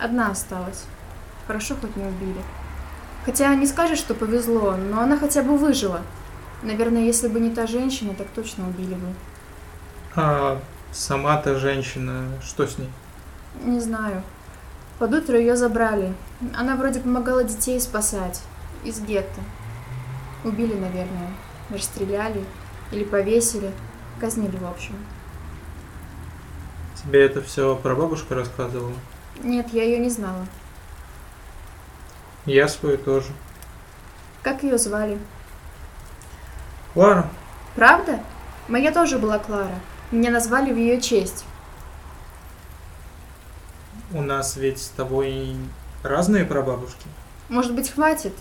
Одна 0.00 0.30
осталась. 0.30 0.84
Хорошо 1.46 1.76
хоть 1.80 1.96
не 1.96 2.04
убили. 2.04 2.40
Хотя 3.24 3.54
не 3.54 3.66
скажешь, 3.66 3.98
что 3.98 4.14
повезло, 4.14 4.76
но 4.76 5.00
она 5.00 5.16
хотя 5.16 5.42
бы 5.42 5.56
выжила. 5.56 6.00
Наверное, 6.62 7.02
если 7.02 7.28
бы 7.28 7.40
не 7.40 7.50
та 7.50 7.66
женщина, 7.66 8.14
так 8.14 8.28
точно 8.34 8.68
убили 8.68 8.94
бы. 8.94 9.14
А 10.14 10.60
сама-то 10.92 11.58
женщина, 11.58 12.24
что 12.42 12.66
с 12.66 12.78
ней? 12.78 12.90
Не 13.62 13.80
знаю. 13.80 14.22
Под 14.98 15.12
утро 15.14 15.38
ее 15.38 15.56
забрали. 15.56 16.12
Она 16.54 16.76
вроде 16.76 17.00
помогала 17.00 17.44
детей 17.44 17.80
спасать. 17.80 18.40
Из 18.84 19.00
гетто. 19.00 19.40
Убили, 20.44 20.74
наверное. 20.74 21.30
Расстреляли. 21.70 22.44
Или 22.90 23.04
повесили. 23.04 23.72
Казнили, 24.20 24.56
в 24.56 24.66
общем. 24.66 24.94
Тебе 27.04 27.24
это 27.24 27.42
все 27.42 27.74
про 27.76 27.94
бабушку 27.94 28.34
рассказывала? 28.34 28.92
Нет, 29.42 29.68
я 29.72 29.82
ее 29.82 29.98
не 29.98 30.10
знала. 30.10 30.46
Я 32.46 32.68
свою 32.68 32.98
тоже. 32.98 33.32
Как 34.42 34.62
ее 34.62 34.78
звали? 34.78 35.18
Клара? 36.94 37.28
Правда? 37.74 38.20
Моя 38.68 38.92
тоже 38.92 39.18
была 39.18 39.38
Клара. 39.38 39.78
Меня 40.10 40.30
назвали 40.30 40.72
в 40.72 40.76
ее 40.76 41.00
честь. 41.00 41.44
У 44.12 44.20
нас 44.20 44.56
ведь 44.56 44.80
с 44.80 44.88
тобой 44.88 45.56
разные 46.02 46.44
прабабушки. 46.44 47.06
Может 47.48 47.74
быть, 47.74 47.90
хватит? 47.90 48.34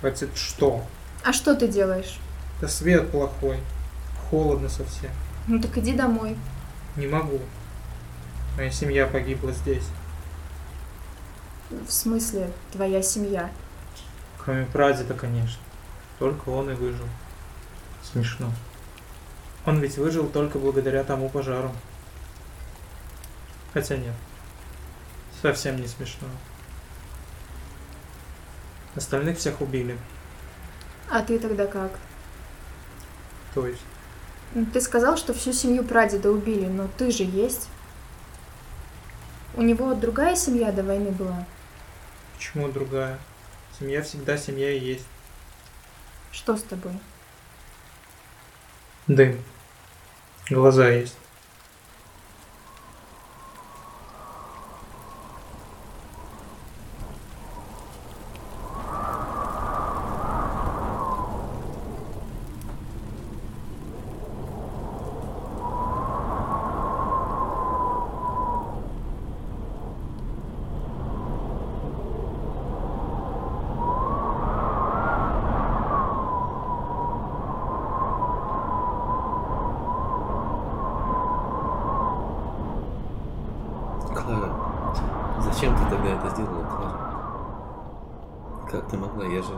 Хватит 0.00 0.30
что? 0.36 0.82
А 1.24 1.32
что 1.32 1.54
ты 1.54 1.68
делаешь? 1.68 2.18
Да 2.60 2.68
свет 2.68 3.10
плохой. 3.10 3.58
Холодно 4.30 4.68
совсем. 4.68 5.10
Ну 5.46 5.60
так 5.60 5.76
иди 5.78 5.92
домой. 5.92 6.36
Не 6.96 7.06
могу. 7.06 7.40
Моя 8.56 8.70
семья 8.70 9.06
погибла 9.06 9.52
здесь. 9.52 9.84
В 11.70 11.90
смысле, 11.90 12.50
твоя 12.72 13.02
семья? 13.02 13.50
Кроме 14.38 14.64
прадеда, 14.66 15.14
конечно. 15.14 15.60
Только 16.18 16.48
он 16.48 16.70
и 16.70 16.74
выжил. 16.74 17.06
Смешно. 18.02 18.50
Он 19.66 19.80
ведь 19.80 19.98
выжил 19.98 20.28
только 20.28 20.58
благодаря 20.58 21.04
тому 21.04 21.28
пожару. 21.28 21.72
Хотя 23.74 23.96
нет. 23.96 24.14
Совсем 25.42 25.76
не 25.76 25.86
смешно. 25.86 26.28
Остальных 28.94 29.36
всех 29.36 29.60
убили. 29.60 29.98
А 31.10 31.20
ты 31.20 31.38
тогда 31.38 31.66
как? 31.66 31.98
То 33.54 33.66
есть, 33.66 33.82
Ты 34.72 34.80
сказал, 34.80 35.18
что 35.18 35.34
всю 35.34 35.52
семью 35.52 35.84
прадеда 35.84 36.30
убили, 36.30 36.64
но 36.64 36.88
ты 36.96 37.10
же 37.10 37.24
есть. 37.24 37.68
У 39.54 39.62
него 39.62 39.94
другая 39.94 40.34
семья 40.34 40.72
до 40.72 40.82
войны 40.82 41.10
была? 41.10 41.44
почему 42.36 42.68
другая? 42.68 43.18
Семья 43.78 44.02
всегда 44.02 44.38
семья 44.38 44.70
и 44.70 44.78
есть. 44.78 45.06
Что 46.32 46.56
с 46.56 46.62
тобой? 46.62 46.92
Дым. 49.06 49.42
Глаза 50.48 50.88
есть. 50.88 51.16
Клара, 84.26 84.50
зачем 85.40 85.76
ты 85.76 85.84
тогда 85.88 86.08
это 86.08 86.28
сделала, 86.30 86.64
Клара? 86.64 86.98
Как 88.68 88.88
ты 88.88 88.96
могла? 88.96 89.24
Я 89.24 89.42
же 89.42 89.52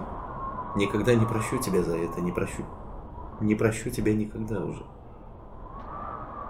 никогда 0.79 1.14
не 1.14 1.27
прощу 1.27 1.59
тебя 1.59 1.83
за 1.83 1.97
это, 1.97 2.21
не 2.21 2.33
прощу. 2.33 2.64
Не 3.41 3.55
прощу 3.55 3.91
тебя 3.91 4.14
никогда 4.14 4.64
уже. 4.64 4.85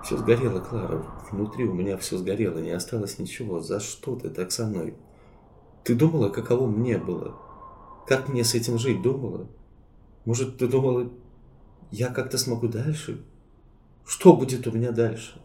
Все 0.05 0.17
сгорело, 0.17 0.61
Клара. 0.61 1.05
Внутри 1.31 1.67
у 1.67 1.75
меня 1.75 1.97
все 1.97 2.17
сгорело, 2.17 2.59
не 2.59 2.71
осталось 2.71 3.19
ничего. 3.19 3.61
За 3.61 3.81
что 3.81 4.15
ты 4.17 4.31
так 4.31 4.53
со 4.53 4.67
мной? 4.67 4.95
Ты 5.85 5.95
думала, 5.95 6.29
каково 6.29 6.67
мне 6.67 6.99
было? 6.99 7.35
Как 8.07 8.29
мне 8.29 8.45
с 8.45 8.55
этим 8.55 8.79
жить, 8.79 9.03
думала? 9.03 9.49
Может, 10.25 10.59
ты 10.59 10.69
думала, 10.69 11.11
я 11.91 12.09
как-то 12.09 12.39
смогу 12.39 12.69
дальше? 12.69 13.25
Что 14.07 14.35
будет 14.35 14.67
у 14.67 14.73
меня 14.73 14.93
дальше? 14.93 15.43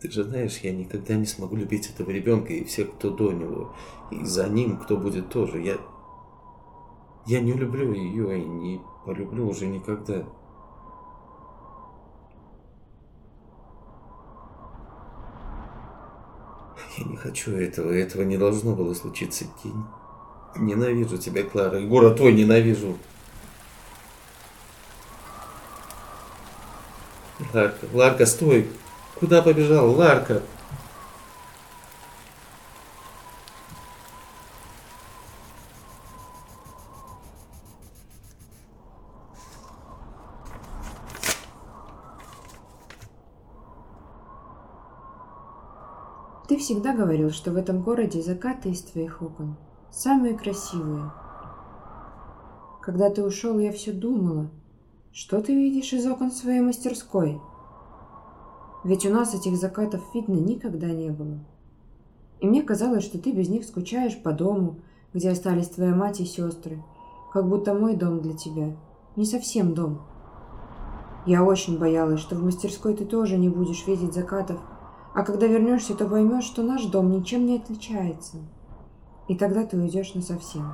Ты 0.00 0.10
же 0.10 0.24
знаешь, 0.24 0.58
я 0.62 0.72
никогда 0.72 1.14
не 1.14 1.26
смогу 1.26 1.56
любить 1.56 1.90
этого 1.90 2.10
ребенка 2.10 2.52
и 2.52 2.64
всех, 2.64 2.94
кто 2.94 3.10
до 3.10 3.32
него. 3.32 3.74
И 4.10 4.24
за 4.24 4.48
ним, 4.48 4.78
кто 4.78 4.96
будет 4.96 5.28
тоже. 5.28 5.60
Я... 5.60 5.78
Я 7.26 7.40
не 7.40 7.52
люблю 7.52 7.92
ее 7.92 8.40
и 8.40 8.44
не 8.44 8.80
полюблю 9.04 9.48
уже 9.48 9.66
никогда. 9.66 10.24
хочу 17.22 17.52
этого, 17.52 17.92
этого 17.92 18.22
не 18.22 18.36
должно 18.36 18.74
было 18.74 18.94
случиться. 18.94 19.44
Я 19.64 19.70
ненавижу 20.56 21.18
тебя, 21.18 21.42
Клара, 21.44 21.78
и 21.78 21.86
город 21.86 22.16
твой 22.16 22.32
ненавижу. 22.32 22.96
Ларка, 27.52 27.86
Ларка, 27.92 28.26
стой! 28.26 28.68
Куда 29.20 29.42
побежал, 29.42 29.92
Ларка? 29.92 30.40
Ты 46.48 46.56
всегда 46.56 46.94
говорил, 46.94 47.30
что 47.30 47.52
в 47.52 47.56
этом 47.56 47.82
городе 47.82 48.22
закаты 48.22 48.70
из 48.70 48.80
твоих 48.80 49.20
окон 49.20 49.56
самые 49.90 50.36
красивые. 50.36 51.12
Когда 52.80 53.10
ты 53.10 53.22
ушел, 53.22 53.58
я 53.58 53.70
все 53.70 53.92
думала, 53.92 54.50
что 55.12 55.42
ты 55.42 55.54
видишь 55.54 55.92
из 55.92 56.06
окон 56.06 56.32
своей 56.32 56.60
мастерской. 56.60 57.38
Ведь 58.82 59.04
у 59.04 59.10
нас 59.10 59.34
этих 59.34 59.56
закатов 59.56 60.02
видно 60.14 60.34
никогда 60.34 60.88
не 60.88 61.10
было. 61.10 61.38
И 62.40 62.46
мне 62.46 62.62
казалось, 62.62 63.04
что 63.04 63.18
ты 63.18 63.32
без 63.32 63.48
них 63.48 63.64
скучаешь 63.64 64.20
по 64.22 64.32
дому, 64.32 64.76
где 65.12 65.30
остались 65.30 65.68
твоя 65.68 65.94
мать 65.94 66.20
и 66.20 66.24
сестры, 66.24 66.82
как 67.32 67.46
будто 67.46 67.74
мой 67.74 67.94
дом 67.94 68.20
для 68.20 68.34
тебя 68.34 68.74
не 69.16 69.26
совсем 69.26 69.74
дом. 69.74 70.00
Я 71.26 71.44
очень 71.44 71.78
боялась, 71.78 72.20
что 72.20 72.36
в 72.36 72.42
мастерской 72.42 72.94
ты 72.94 73.04
тоже 73.04 73.36
не 73.36 73.50
будешь 73.50 73.86
видеть 73.86 74.14
закатов, 74.14 74.58
а 75.14 75.22
когда 75.22 75.46
вернешься, 75.46 75.94
то 75.94 76.06
поймешь, 76.06 76.44
что 76.44 76.62
наш 76.62 76.84
дом 76.86 77.10
ничем 77.10 77.44
не 77.44 77.56
отличается. 77.56 78.38
И 79.28 79.36
тогда 79.36 79.66
ты 79.66 79.76
уйдешь 79.76 80.14
насовсем. 80.14 80.72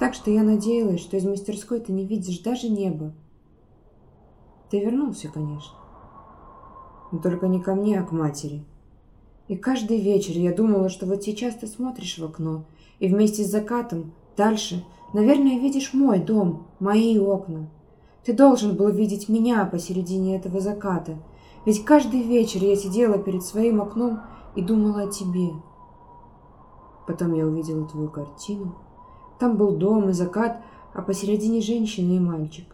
Так 0.00 0.14
что 0.14 0.30
я 0.30 0.42
надеялась, 0.42 1.00
что 1.00 1.16
из 1.16 1.24
мастерской 1.24 1.78
ты 1.78 1.92
не 1.92 2.04
видишь 2.04 2.40
даже 2.40 2.68
неба. 2.68 3.12
Ты 4.70 4.80
вернулся, 4.80 5.28
конечно. 5.28 5.83
Но 7.12 7.18
только 7.18 7.46
не 7.48 7.60
ко 7.60 7.74
мне, 7.74 8.00
а 8.00 8.02
к 8.02 8.12
матери. 8.12 8.62
И 9.48 9.56
каждый 9.56 10.00
вечер 10.00 10.32
я 10.32 10.54
думала, 10.54 10.88
что 10.88 11.06
вот 11.06 11.22
сейчас 11.22 11.54
ты 11.54 11.66
смотришь 11.66 12.18
в 12.18 12.24
окно, 12.24 12.64
и 12.98 13.08
вместе 13.08 13.44
с 13.44 13.50
закатом 13.50 14.12
дальше, 14.36 14.84
наверное, 15.12 15.58
видишь 15.58 15.92
мой 15.92 16.18
дом, 16.18 16.66
мои 16.80 17.18
окна. 17.18 17.68
Ты 18.24 18.32
должен 18.32 18.76
был 18.76 18.88
видеть 18.88 19.28
меня 19.28 19.64
посередине 19.66 20.36
этого 20.36 20.60
заката— 20.60 21.16
ведь 21.64 21.84
каждый 21.84 22.22
вечер 22.22 22.62
я 22.62 22.76
сидела 22.76 23.18
перед 23.18 23.42
своим 23.42 23.80
окном 23.80 24.20
и 24.54 24.62
думала 24.62 25.02
о 25.02 25.06
тебе. 25.08 25.50
Потом 27.06 27.34
я 27.34 27.46
увидела 27.46 27.86
твою 27.86 28.08
картину. 28.08 28.74
Там 29.38 29.56
был 29.56 29.72
дом 29.72 30.10
и 30.10 30.12
закат, 30.12 30.60
а 30.92 31.02
посередине 31.02 31.60
женщина 31.60 32.12
и 32.12 32.20
мальчик. 32.20 32.66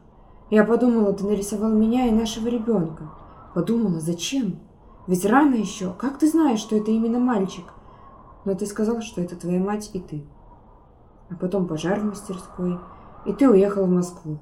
Я 0.51 0.64
подумала, 0.64 1.12
ты 1.12 1.25
нарисовал 1.25 1.71
меня 1.71 2.07
и 2.07 2.11
нашего 2.11 2.49
ребенка. 2.49 3.11
Подумала, 3.54 4.00
зачем? 4.00 4.60
Ведь 5.06 5.24
рано 5.24 5.54
еще. 5.54 5.92
Как 5.92 6.18
ты 6.18 6.28
знаешь, 6.28 6.60
что 6.60 6.76
это 6.76 6.90
именно 6.90 7.18
мальчик? 7.18 7.64
Но 8.44 8.54
ты 8.54 8.66
сказал, 8.66 9.00
что 9.02 9.20
это 9.20 9.36
твоя 9.36 9.60
мать 9.60 9.90
и 9.92 10.00
ты. 10.00 10.24
А 11.30 11.34
потом 11.34 11.66
пожар 11.66 12.00
в 12.00 12.04
мастерской, 12.04 12.78
и 13.26 13.32
ты 13.32 13.48
уехал 13.48 13.86
в 13.86 13.90
Москву. 13.90 14.38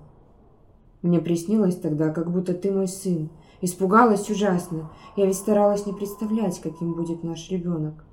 Мне 1.02 1.20
приснилось 1.20 1.76
тогда, 1.76 2.10
как 2.10 2.30
будто 2.30 2.54
ты 2.54 2.72
мой 2.72 2.88
сын, 2.88 3.30
Испугалась 3.60 4.30
ужасно. 4.30 4.90
Я 5.16 5.26
ведь 5.26 5.36
старалась 5.36 5.84
не 5.84 5.92
представлять, 5.92 6.60
каким 6.60 6.94
будет 6.94 7.24
наш 7.24 7.50
ребенок. 7.50 8.04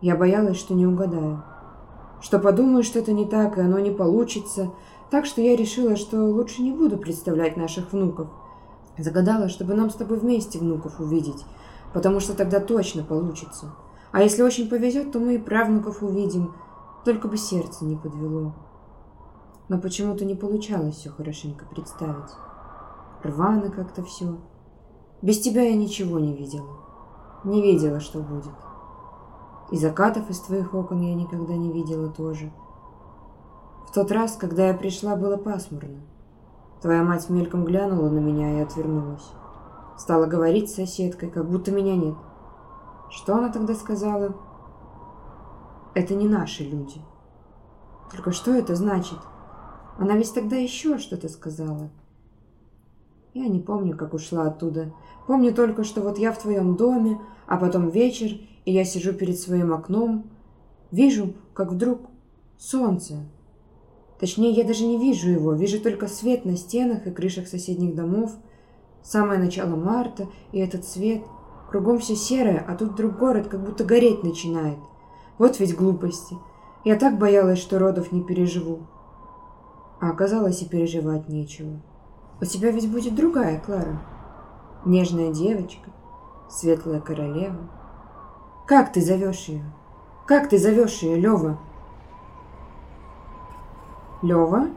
Я 0.00 0.16
боялась, 0.16 0.56
что 0.56 0.72
не 0.72 0.86
угадаю. 0.86 1.44
Что 2.22 2.38
подумаю, 2.38 2.82
что 2.82 2.98
это 2.98 3.12
не 3.12 3.26
так, 3.26 3.58
и 3.58 3.60
оно 3.60 3.78
не 3.80 3.90
получится. 3.90 4.70
Так 5.10 5.26
что 5.26 5.40
я 5.40 5.56
решила, 5.56 5.96
что 5.96 6.24
лучше 6.24 6.62
не 6.62 6.72
буду 6.72 6.96
представлять 6.96 7.56
наших 7.56 7.92
внуков. 7.92 8.28
Загадала, 8.96 9.48
чтобы 9.48 9.74
нам 9.74 9.90
с 9.90 9.94
тобой 9.94 10.18
вместе 10.18 10.58
внуков 10.58 11.00
увидеть, 11.00 11.44
потому 11.92 12.20
что 12.20 12.34
тогда 12.34 12.60
точно 12.60 13.02
получится. 13.02 13.74
А 14.12 14.22
если 14.22 14.42
очень 14.42 14.68
повезет, 14.68 15.12
то 15.12 15.18
мы 15.18 15.36
и 15.36 15.38
правнуков 15.38 16.02
увидим, 16.02 16.54
только 17.04 17.28
бы 17.28 17.36
сердце 17.36 17.84
не 17.84 17.96
подвело. 17.96 18.54
Но 19.68 19.80
почему-то 19.80 20.24
не 20.24 20.34
получалось 20.34 20.96
все 20.96 21.10
хорошенько 21.10 21.64
представить 21.66 22.30
рвано 23.22 23.70
как-то 23.70 24.02
все. 24.02 24.38
Без 25.22 25.40
тебя 25.40 25.62
я 25.62 25.76
ничего 25.76 26.18
не 26.18 26.34
видела. 26.34 26.68
Не 27.44 27.62
видела, 27.62 28.00
что 28.00 28.20
будет. 28.20 28.54
И 29.70 29.76
закатов 29.76 30.28
из 30.30 30.40
твоих 30.40 30.74
окон 30.74 31.00
я 31.02 31.14
никогда 31.14 31.54
не 31.54 31.72
видела 31.72 32.08
тоже. 32.08 32.52
В 33.90 33.92
тот 33.92 34.12
раз, 34.12 34.36
когда 34.36 34.68
я 34.68 34.74
пришла, 34.74 35.16
было 35.16 35.36
пасмурно. 35.36 35.98
Твоя 36.80 37.02
мать 37.02 37.28
мельком 37.28 37.64
глянула 37.64 38.08
на 38.08 38.20
меня 38.20 38.58
и 38.58 38.62
отвернулась. 38.62 39.28
Стала 39.98 40.26
говорить 40.26 40.70
с 40.70 40.76
соседкой, 40.76 41.28
как 41.28 41.50
будто 41.50 41.72
меня 41.72 41.96
нет. 41.96 42.14
Что 43.10 43.34
она 43.34 43.48
тогда 43.48 43.74
сказала? 43.74 44.36
Это 45.94 46.14
не 46.14 46.28
наши 46.28 46.62
люди. 46.62 47.00
Только 48.12 48.30
что 48.30 48.52
это 48.52 48.76
значит? 48.76 49.18
Она 49.98 50.16
ведь 50.16 50.32
тогда 50.32 50.54
еще 50.54 50.98
что-то 50.98 51.28
сказала. 51.28 51.90
Я 53.34 53.48
не 53.48 53.58
помню, 53.58 53.96
как 53.96 54.14
ушла 54.14 54.44
оттуда. 54.44 54.92
Помню 55.26 55.52
только, 55.52 55.82
что 55.82 56.00
вот 56.00 56.16
я 56.16 56.30
в 56.30 56.38
твоем 56.38 56.76
доме, 56.76 57.20
а 57.48 57.56
потом 57.56 57.88
вечер, 57.88 58.38
и 58.64 58.72
я 58.72 58.84
сижу 58.84 59.14
перед 59.14 59.36
своим 59.36 59.72
окном. 59.72 60.30
Вижу, 60.92 61.34
как 61.54 61.72
вдруг 61.72 62.02
солнце. 62.56 63.16
Точнее, 64.20 64.50
я 64.50 64.64
даже 64.64 64.84
не 64.84 64.98
вижу 64.98 65.30
его, 65.30 65.54
вижу 65.54 65.80
только 65.80 66.06
свет 66.06 66.44
на 66.44 66.54
стенах 66.56 67.06
и 67.06 67.10
крышах 67.10 67.48
соседних 67.48 67.94
домов. 67.94 68.32
Самое 69.02 69.40
начало 69.40 69.76
марта, 69.76 70.28
и 70.52 70.58
этот 70.58 70.84
свет. 70.84 71.22
Кругом 71.70 71.98
все 72.00 72.14
серое, 72.14 72.62
а 72.68 72.76
тут 72.76 72.90
вдруг 72.90 73.16
город 73.16 73.48
как 73.48 73.64
будто 73.64 73.82
гореть 73.82 74.22
начинает. 74.22 74.78
Вот 75.38 75.58
ведь 75.58 75.74
глупости. 75.74 76.36
Я 76.84 76.96
так 76.96 77.18
боялась, 77.18 77.58
что 77.58 77.78
родов 77.78 78.12
не 78.12 78.22
переживу. 78.22 78.80
А 80.00 80.10
оказалось 80.10 80.60
и 80.60 80.68
переживать 80.68 81.28
нечего. 81.28 81.80
У 82.42 82.44
тебя 82.44 82.70
ведь 82.72 82.90
будет 82.90 83.14
другая 83.14 83.58
Клара. 83.58 84.02
Нежная 84.84 85.32
девочка, 85.32 85.90
светлая 86.50 87.00
королева. 87.00 87.70
Как 88.66 88.92
ты 88.92 89.00
зовешь 89.00 89.44
ее? 89.46 89.64
Как 90.26 90.48
ты 90.48 90.58
зовешь 90.58 91.02
ее, 91.02 91.16
Лева? 91.16 91.58
Лева? 94.22 94.68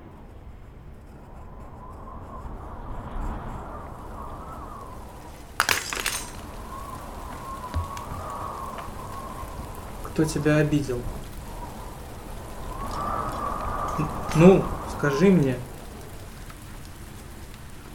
Кто 10.05 10.23
тебя 10.23 10.57
обидел? 10.57 11.01
Ну, 14.35 14.63
скажи 14.97 15.29
мне. 15.29 15.57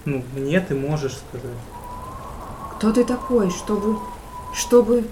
Ну, 0.04 0.22
мне 0.34 0.60
ты 0.60 0.74
можешь 0.74 1.16
сказать. 1.16 1.56
Кто 2.76 2.92
ты 2.92 3.04
такой, 3.04 3.50
чтобы... 3.50 3.98
Чтобы... 4.54 5.08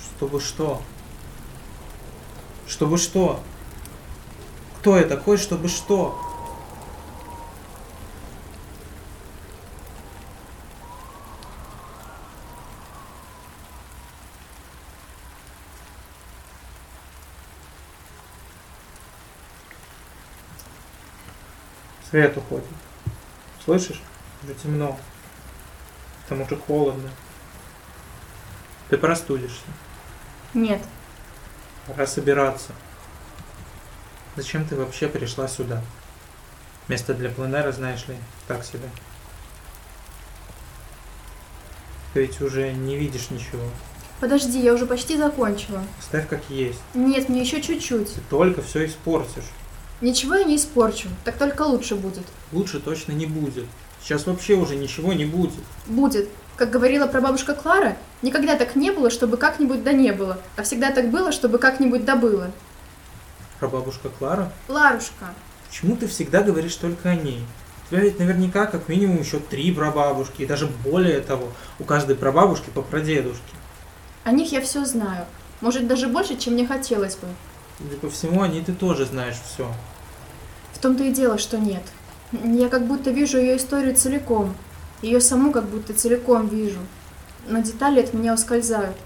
Чтобы 0.00 0.40
что? 0.40 0.80
Чтобы 2.66 2.98
что? 2.98 3.40
Кто 4.80 4.96
я 4.96 5.04
такой, 5.04 5.36
чтобы 5.36 5.68
что? 5.68 6.18
Свет 22.08 22.34
уходит. 22.38 22.64
Слышишь? 23.62 24.00
Уже 24.42 24.54
темно. 24.54 24.98
Там 26.30 26.40
уже 26.40 26.56
холодно. 26.56 27.10
Ты 28.88 28.96
простудишься. 28.96 29.60
Нет. 30.54 30.80
Пора 31.86 32.06
собираться. 32.06 32.72
Зачем 34.36 34.64
ты 34.64 34.76
вообще 34.76 35.08
пришла 35.08 35.48
сюда? 35.48 35.82
Место 36.88 37.14
для 37.14 37.30
пленера, 37.30 37.72
знаешь 37.72 38.06
ли, 38.08 38.16
так 38.48 38.64
себе. 38.64 38.88
Ты 42.14 42.22
ведь 42.22 42.40
уже 42.40 42.72
не 42.72 42.96
видишь 42.96 43.30
ничего. 43.30 43.62
Подожди, 44.20 44.60
я 44.60 44.74
уже 44.74 44.86
почти 44.86 45.16
закончила. 45.16 45.82
Оставь 45.98 46.28
как 46.28 46.42
есть. 46.48 46.80
Нет, 46.94 47.28
мне 47.28 47.40
еще 47.40 47.62
чуть-чуть. 47.62 48.14
Ты 48.14 48.20
только 48.28 48.62
все 48.62 48.86
испортишь. 48.86 49.44
Ничего 50.00 50.34
я 50.34 50.44
не 50.44 50.56
испорчу, 50.56 51.08
так 51.24 51.36
только 51.36 51.62
лучше 51.62 51.94
будет. 51.94 52.24
Лучше 52.52 52.80
точно 52.80 53.12
не 53.12 53.26
будет. 53.26 53.66
Сейчас 54.02 54.26
вообще 54.26 54.54
уже 54.54 54.76
ничего 54.76 55.12
не 55.12 55.26
будет. 55.26 55.60
Будет. 55.86 56.28
Как 56.56 56.70
говорила 56.70 57.06
прабабушка 57.06 57.54
Клара, 57.54 57.96
Никогда 58.22 58.56
так 58.56 58.76
не 58.76 58.90
было, 58.90 59.08
чтобы 59.08 59.38
как-нибудь 59.38 59.82
да 59.82 59.92
не 59.92 60.12
было, 60.12 60.38
а 60.56 60.62
всегда 60.62 60.90
так 60.90 61.08
было, 61.08 61.32
чтобы 61.32 61.58
как-нибудь 61.58 62.04
да 62.04 62.16
было. 62.16 62.50
Прабабушка 63.60 64.08
Клара? 64.08 64.50
Ларушка, 64.68 65.26
Почему 65.68 65.94
ты 65.94 66.08
всегда 66.08 66.42
говоришь 66.42 66.74
только 66.74 67.10
о 67.10 67.14
ней? 67.14 67.44
У 67.86 67.90
тебя 67.90 68.00
ведь 68.02 68.18
наверняка 68.18 68.66
как 68.66 68.88
минимум 68.88 69.20
еще 69.20 69.38
три 69.38 69.70
прабабушки, 69.70 70.42
и 70.42 70.46
даже 70.46 70.66
более 70.66 71.20
того, 71.20 71.48
у 71.78 71.84
каждой 71.84 72.16
прабабушки 72.16 72.70
по 72.70 72.82
прадедушке. 72.82 73.54
о 74.24 74.32
них 74.32 74.50
я 74.52 74.60
все 74.60 74.84
знаю. 74.84 75.26
Может, 75.60 75.86
даже 75.86 76.08
больше, 76.08 76.36
чем 76.36 76.54
мне 76.54 76.66
хотелось 76.66 77.16
бы. 77.16 77.28
Судя 77.78 77.96
по 77.98 78.10
всему, 78.10 78.42
о 78.42 78.48
ней 78.48 78.64
ты 78.64 78.72
тоже 78.72 79.04
знаешь 79.04 79.36
все. 79.44 79.70
В 80.72 80.78
том-то 80.78 81.04
и 81.04 81.12
дело, 81.12 81.36
что 81.38 81.58
нет. 81.58 81.82
Я 82.32 82.68
как 82.68 82.86
будто 82.86 83.10
вижу 83.10 83.38
ее 83.38 83.56
историю 83.58 83.94
целиком. 83.94 84.54
Ее 85.02 85.20
саму 85.20 85.52
как 85.52 85.64
будто 85.64 85.92
целиком 85.92 86.48
вижу. 86.48 86.80
Но 87.48 87.60
детали 87.60 88.00
от 88.00 88.14
меня 88.14 88.34
ускользают. 88.34 88.96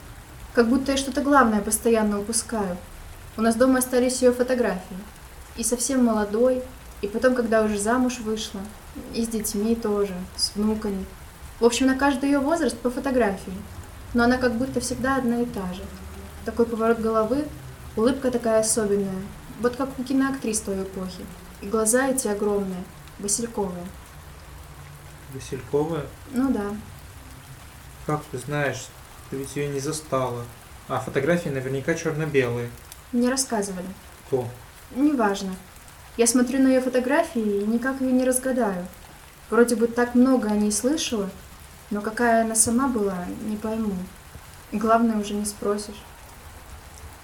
Как 0.55 0.69
будто 0.69 0.93
я 0.93 0.99
что-то 0.99 1.21
главное 1.23 1.61
постоянно 1.61 2.21
упускаю. 2.21 2.77
У 3.37 3.43
нас 3.43 3.57
дома 3.57 3.79
остались 3.79 4.23
ее 4.23 4.33
фотографии. 4.33 4.97
И 5.57 5.65
совсем 5.65 6.05
молодой, 6.05 6.63
и 7.03 7.09
потом, 7.09 7.35
когда 7.35 7.63
уже 7.63 7.79
замуж 7.79 8.21
вышла. 8.21 8.61
И 9.13 9.25
с 9.25 9.29
детьми 9.29 9.75
тоже, 9.75 10.15
с 10.37 10.55
внуками. 10.55 11.05
В 11.59 11.65
общем, 11.65 11.87
на 11.87 11.97
каждый 11.97 12.31
ее 12.31 12.39
возраст 12.39 12.79
по 12.79 12.91
фотографии. 12.91 13.53
Но 14.13 14.25
она 14.25 14.39
как 14.39 14.55
будто 14.55 14.81
всегда 14.81 15.17
одна 15.17 15.41
и 15.41 15.47
та 15.47 15.73
же. 15.73 15.83
Такой 16.45 16.67
поворот 16.67 17.01
головы, 17.01 17.45
улыбка 17.97 18.31
такая 18.31 18.61
особенная. 18.61 19.23
Вот 19.61 19.77
как 19.77 19.99
у 19.99 20.05
киноактрис 20.05 20.61
той 20.61 20.83
эпохи. 20.83 21.25
И 21.61 21.67
глаза 21.67 22.09
эти 22.09 22.29
огромные, 22.29 22.85
васильковые. 23.19 23.87
Васильковая? 25.33 26.07
Ну 26.31 26.53
да. 26.53 26.77
Как 28.07 28.23
ты 28.31 28.39
знаешь, 28.39 28.87
ты 29.31 29.37
ведь 29.37 29.57
ее 29.57 29.69
не 29.69 29.81
застала. 29.81 30.45
А 30.89 31.01
фотографии 31.01 31.49
наверняка 31.49 31.95
черно-белые. 31.95 32.71
Не 33.15 33.31
рассказывали. 33.31 33.87
Кто? 34.27 34.49
Неважно. 34.91 35.55
Я 36.17 36.27
смотрю 36.27 36.61
на 36.61 36.67
ее 36.67 36.81
фотографии 36.81 37.63
и 37.63 37.67
никак 37.67 38.01
ее 38.01 38.11
не 38.11 38.25
разгадаю. 38.25 38.87
Вроде 39.51 39.77
бы 39.77 39.87
так 39.87 40.17
много 40.17 40.49
о 40.49 40.57
ней 40.57 40.73
слышала, 40.73 41.31
но 41.91 42.01
какая 42.01 42.43
она 42.45 42.57
сама 42.57 42.89
была, 42.89 43.25
не 43.43 43.57
пойму. 43.57 43.95
И 44.73 44.79
главное, 44.79 45.17
уже 45.17 45.35
не 45.35 45.45
спросишь. 45.45 46.03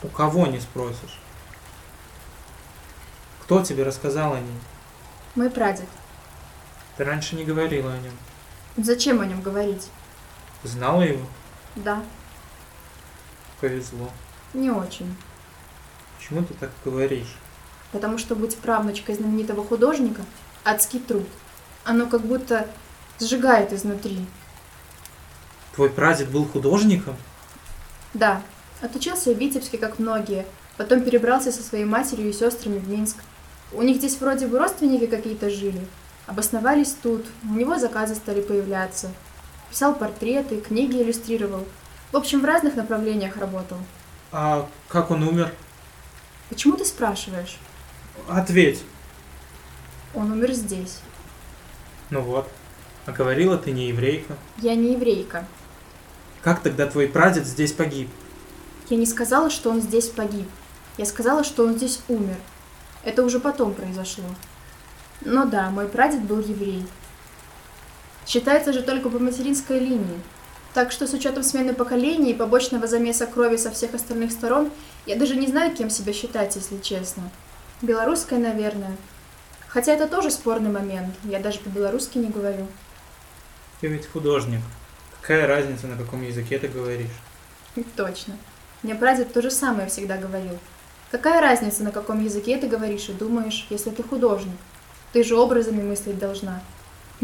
У 0.05 0.07
кого 0.07 0.47
не 0.47 0.61
спросишь? 0.61 1.19
Кто 3.43 3.61
тебе 3.65 3.83
рассказал 3.83 4.35
о 4.35 4.41
ней? 4.41 4.61
Мой 5.35 5.51
прадед. 5.51 5.89
Ты 6.97 7.03
раньше 7.05 7.35
не 7.35 7.45
говорила 7.45 7.93
о 7.93 7.99
нем. 7.99 8.13
Зачем 8.77 9.21
о 9.21 9.27
нем 9.27 9.43
говорить? 9.43 9.89
Знала 10.63 11.03
его? 11.03 11.27
Да, 11.75 12.01
Повезло. 13.61 14.09
не 14.55 14.71
очень. 14.71 15.17
Почему 16.21 16.45
ты 16.45 16.53
так 16.55 16.71
говоришь? 16.85 17.35
Потому 17.93 18.19
что 18.19 18.37
быть 18.37 18.57
правнучкой 18.59 19.15
знаменитого 19.15 19.65
художника– 19.65 20.23
адский 20.65 21.01
труд. 21.01 21.27
Оно 21.83 22.07
как 22.07 22.21
будто 22.21 22.69
сжигает 23.19 23.73
изнутри. 23.73 24.25
Твой 25.75 25.89
прадед 25.89 26.31
был 26.31 26.45
художником? 26.45 27.17
Да, 28.13 28.43
отучился 28.83 29.33
в 29.33 29.39
Витебске, 29.39 29.79
как 29.79 29.99
многие. 29.99 30.47
Потом 30.77 31.01
перебрался 31.01 31.53
со 31.53 31.63
своей 31.63 31.85
матерью 31.85 32.29
и 32.29 32.33
сестрами 32.33 32.79
в 32.79 32.89
Минск. 32.89 33.17
У 33.73 33.83
них 33.83 33.97
здесь 33.97 34.21
вроде 34.21 34.47
бы 34.47 34.59
родственники 34.59 35.07
какие-то 35.07 35.49
жили. 35.49 35.87
Обосновались 36.27 36.95
тут, 37.03 37.25
у 37.43 37.55
него 37.55 37.79
заказы 37.79 38.15
стали 38.15 38.43
появляться. 38.43 39.11
Писал 39.71 39.95
портреты, 39.95 40.61
книги 40.61 41.01
иллюстрировал. 41.01 41.67
В 42.13 42.17
общем, 42.17 42.41
в 42.41 42.45
разных 42.45 42.77
направлениях 42.77 43.37
работал. 43.37 43.79
А 44.33 44.69
как 44.89 45.11
он 45.11 45.23
умер? 45.23 45.53
Почему 46.51 46.77
ты 46.77 46.85
спрашиваешь? 46.85 47.59
Ответь. 48.29 48.83
Он 50.15 50.33
умер 50.33 50.53
здесь. 50.53 50.99
Ну 52.11 52.21
вот. 52.21 52.51
А 53.07 53.13
говорила 53.13 53.57
ты 53.57 53.71
не 53.71 53.89
еврейка. 53.89 54.37
Я 54.59 54.75
не 54.75 54.93
еврейка. 54.93 55.47
Как 56.43 56.61
тогда 56.61 56.87
твой 56.87 57.07
прадед 57.07 57.47
здесь 57.47 57.73
погиб? 57.73 58.11
Я 58.89 58.97
не 58.97 59.07
сказала, 59.07 59.49
что 59.49 59.71
он 59.71 59.81
здесь 59.81 60.09
погиб. 60.09 60.49
Я 60.99 61.07
сказала, 61.07 61.45
что 61.45 61.65
он 61.65 61.77
здесь 61.77 62.01
умер. 62.09 62.37
Это 63.05 63.23
уже 63.23 63.39
потом 63.39 63.73
произошло. 63.73 64.25
Но 65.21 65.47
да, 65.47 65.71
мой 65.71 65.89
прадед 65.89 66.23
был 66.23 66.41
еврей. 66.41 66.85
Считается 68.27 68.73
же 68.73 68.83
только 68.83 69.09
по 69.09 69.19
материнской 69.19 69.79
линии. 69.79 70.21
Так 70.73 70.93
что 70.93 71.07
с 71.07 71.13
учетом 71.13 71.43
смены 71.43 71.75
поколений 71.75 72.31
и 72.31 72.37
побочного 72.37 72.87
замеса 72.87 73.27
крови 73.27 73.57
со 73.57 73.71
всех 73.71 73.95
остальных 73.95 74.31
сторон, 74.31 74.71
я 75.05 75.17
даже 75.17 75.35
не 75.35 75.49
знаю, 75.49 75.75
кем 75.75 75.91
себя 75.91 76.13
считать, 76.13 76.55
если 76.55 76.79
честно. 76.79 77.25
Белорусской, 77.83 78.39
наверное. 78.39 78.97
Хотя 79.67 79.93
это 79.93 80.07
тоже 80.07 80.31
спорный 80.31 80.71
момент, 80.71 81.15
я 81.25 81.41
даже 81.41 81.59
по-белорусски 81.59 82.19
не 82.19 82.29
говорю. 82.29 82.67
Ты 83.81 83.89
ведь 83.89 84.07
художник. 84.07 84.61
Какая 85.21 85.47
разница, 85.47 85.87
на 85.87 85.97
каком 85.97 86.23
языке 86.23 86.59
ты 86.59 86.69
говоришь? 86.69 87.11
Точно. 87.97 88.37
Мне 88.83 88.95
прадед 88.95 89.33
то 89.33 89.43
же 89.43 89.51
самое 89.51 89.89
всегда 89.89 90.17
говорил. 90.17 90.59
Какая 91.11 91.41
разница, 91.41 91.83
на 91.83 91.91
каком 91.91 92.23
языке 92.23 92.57
ты 92.57 92.69
говоришь 92.69 93.09
и 93.09 93.13
думаешь, 93.13 93.67
если 93.71 93.91
ты 93.91 94.03
художник? 94.03 94.57
Ты 95.13 95.25
же 95.25 95.37
образами 95.37 95.83
мыслить 95.83 96.19
должна. 96.19 96.63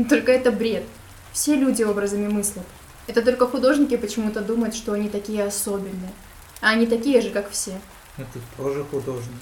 Только 0.09 0.33
это 0.33 0.51
бред. 0.51 0.85
Все 1.33 1.55
люди 1.55 1.85
образами 1.85 2.27
мыслят. 2.27 2.67
Это 3.07 3.23
только 3.23 3.47
художники 3.47 3.97
почему-то 3.97 4.41
думают, 4.41 4.75
что 4.75 4.93
они 4.93 5.09
такие 5.09 5.45
особенные. 5.45 6.13
А 6.61 6.71
они 6.71 6.87
такие 6.87 7.21
же, 7.21 7.31
как 7.31 7.51
все. 7.51 7.79
Ты 8.17 8.41
тоже 8.57 8.85
художник. 8.85 9.39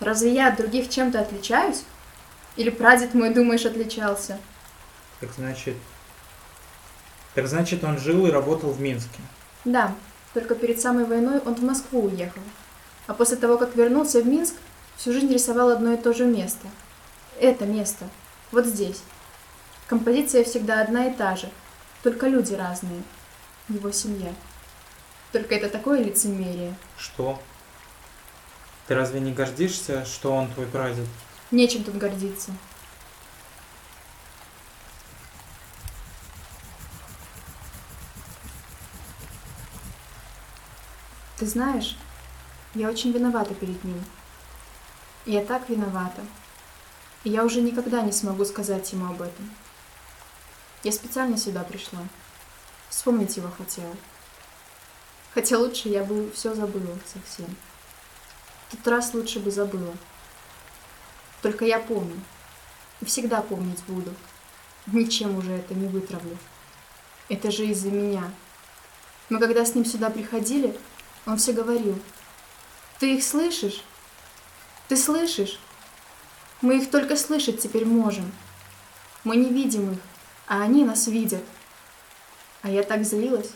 Разве 0.00 0.34
я 0.34 0.48
от 0.48 0.56
других 0.56 0.88
чем-то 0.88 1.20
отличаюсь? 1.20 1.84
Или 2.56 2.70
прадед 2.70 3.14
мой, 3.14 3.32
думаешь, 3.32 3.64
отличался? 3.64 4.38
Так 5.20 5.30
значит... 5.36 5.76
Так 7.34 7.46
значит, 7.46 7.84
он 7.84 7.98
жил 7.98 8.26
и 8.26 8.30
работал 8.30 8.70
в 8.70 8.80
Минске. 8.80 9.20
Да, 9.64 9.94
только 10.34 10.54
перед 10.54 10.80
самой 10.80 11.04
войной 11.04 11.38
он 11.38 11.54
в 11.54 11.62
Москву 11.62 12.02
уехал. 12.02 12.42
А 13.06 13.14
после 13.14 13.36
того, 13.36 13.56
как 13.56 13.76
вернулся 13.76 14.20
в 14.20 14.26
Минск, 14.26 14.54
всю 14.96 15.12
жизнь 15.12 15.32
рисовал 15.32 15.70
одно 15.70 15.92
и 15.92 15.96
то 15.96 16.12
же 16.12 16.24
место. 16.24 16.66
Это 17.38 17.66
место. 17.66 18.08
Вот 18.50 18.66
здесь. 18.66 19.00
Композиция 19.86 20.44
всегда 20.44 20.80
одна 20.80 21.06
и 21.06 21.14
та 21.14 21.36
же, 21.36 21.50
только 22.02 22.28
люди 22.28 22.54
разные. 22.54 23.02
Его 23.68 23.90
семья. 23.92 24.34
Только 25.32 25.54
это 25.54 25.68
такое 25.68 26.02
лицемерие. 26.02 26.74
Что? 26.98 27.40
Ты 28.86 28.94
разве 28.94 29.20
не 29.20 29.32
гордишься, 29.32 30.04
что 30.04 30.32
он 30.32 30.50
твой 30.52 30.66
прадед? 30.66 31.06
Нечем 31.50 31.84
тут 31.84 31.96
гордиться. 31.96 32.52
Ты 41.38 41.46
знаешь, 41.46 41.96
я 42.74 42.88
очень 42.88 43.12
виновата 43.12 43.54
перед 43.54 43.82
ним. 43.84 44.04
Я 45.26 45.44
так 45.44 45.68
виновата. 45.68 46.22
И 47.24 47.30
я 47.30 47.44
уже 47.44 47.60
никогда 47.60 48.02
не 48.02 48.12
смогу 48.12 48.44
сказать 48.44 48.92
ему 48.92 49.06
об 49.06 49.22
этом. 49.22 49.50
Я 50.82 50.92
специально 50.92 51.36
сюда 51.36 51.62
пришла. 51.62 52.00
Вспомнить 52.88 53.36
его 53.36 53.50
хотела. 53.50 53.94
Хотя 55.34 55.58
лучше 55.58 55.88
я 55.88 56.02
бы 56.04 56.30
все 56.32 56.54
забыла 56.54 56.98
совсем. 57.06 57.54
В 58.68 58.76
тот 58.76 58.88
раз 58.88 59.14
лучше 59.14 59.40
бы 59.40 59.50
забыла. 59.50 59.94
Только 61.42 61.64
я 61.64 61.78
помню. 61.78 62.20
И 63.00 63.04
всегда 63.04 63.42
помнить 63.42 63.82
буду. 63.84 64.14
Ничем 64.86 65.36
уже 65.36 65.52
это 65.52 65.74
не 65.74 65.86
вытравлю. 65.86 66.36
Это 67.28 67.50
же 67.50 67.66
из-за 67.66 67.90
меня. 67.90 68.30
Мы 69.28 69.38
когда 69.38 69.64
с 69.64 69.74
ним 69.74 69.84
сюда 69.84 70.10
приходили, 70.10 70.76
он 71.26 71.36
все 71.36 71.52
говорил. 71.52 71.98
Ты 72.98 73.16
их 73.16 73.24
слышишь? 73.24 73.84
Ты 74.88 74.96
слышишь? 74.96 75.60
Мы 76.60 76.78
их 76.78 76.90
только 76.90 77.16
слышать 77.16 77.60
теперь 77.60 77.84
можем. 77.84 78.32
Мы 79.24 79.36
не 79.36 79.50
видим 79.50 79.92
их, 79.92 79.98
а 80.50 80.62
они 80.62 80.84
нас 80.84 81.06
видят. 81.06 81.44
А 82.62 82.68
я 82.68 82.82
так 82.82 83.04
злилась. 83.04 83.52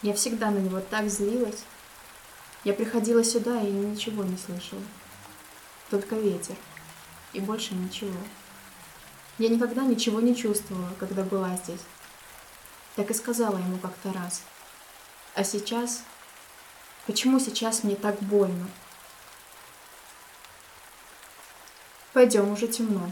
Я 0.00 0.14
всегда 0.14 0.50
на 0.50 0.56
него 0.56 0.80
так 0.80 1.10
злилась. 1.10 1.62
Я 2.64 2.72
приходила 2.72 3.22
сюда 3.22 3.60
и 3.60 3.70
ничего 3.70 4.24
не 4.24 4.38
слышала. 4.38 4.80
Только 5.90 6.14
ветер. 6.14 6.56
И 7.34 7.40
больше 7.40 7.74
ничего. 7.74 8.16
Я 9.36 9.50
никогда 9.50 9.82
ничего 9.84 10.22
не 10.22 10.34
чувствовала, 10.34 10.88
когда 10.98 11.22
была 11.22 11.54
здесь. 11.56 11.82
Так 12.94 13.10
и 13.10 13.14
сказала 13.14 13.58
ему 13.58 13.76
как-то 13.76 14.10
раз. 14.14 14.40
А 15.34 15.44
сейчас... 15.44 16.02
Почему 17.06 17.38
сейчас 17.38 17.84
мне 17.84 17.94
так 17.94 18.18
больно? 18.20 18.68
Пойдем, 22.14 22.50
уже 22.50 22.68
темно. 22.68 23.10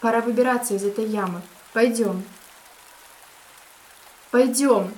Пора 0.00 0.20
выбираться 0.20 0.74
из 0.74 0.84
этой 0.84 1.04
ямы. 1.04 1.42
Пойдем. 1.72 2.24
Пойдем. 4.30 4.92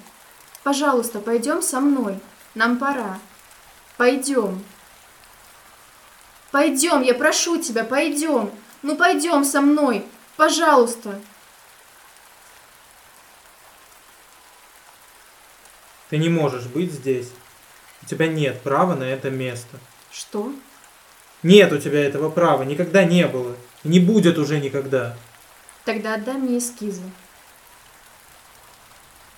Пожалуйста, 0.62 1.18
пойдем 1.18 1.62
со 1.62 1.80
мной. 1.80 2.20
Нам 2.54 2.78
пора. 2.78 3.18
Пойдем. 3.96 4.62
Пойдем, 6.52 7.02
я 7.02 7.14
прошу 7.14 7.60
тебя, 7.60 7.82
пойдем. 7.82 8.50
Ну 8.82 8.96
пойдем 8.96 9.44
со 9.44 9.60
мной, 9.60 10.04
пожалуйста. 10.36 11.18
Ты 16.10 16.18
не 16.18 16.28
можешь 16.28 16.66
быть 16.66 16.92
здесь. 16.92 17.30
У 18.02 18.06
тебя 18.06 18.26
нет 18.26 18.60
права 18.60 18.94
на 18.94 19.04
это 19.04 19.30
место. 19.30 19.78
Что? 20.10 20.52
Нет 21.42 21.72
у 21.72 21.78
тебя 21.78 22.04
этого 22.04 22.28
права, 22.28 22.64
никогда 22.64 23.04
не 23.04 23.26
было. 23.26 23.56
Не 23.84 23.98
будет 23.98 24.38
уже 24.38 24.60
никогда. 24.60 25.16
Тогда 25.84 26.14
отдай 26.14 26.34
мне 26.34 26.58
эскизы. 26.58 27.02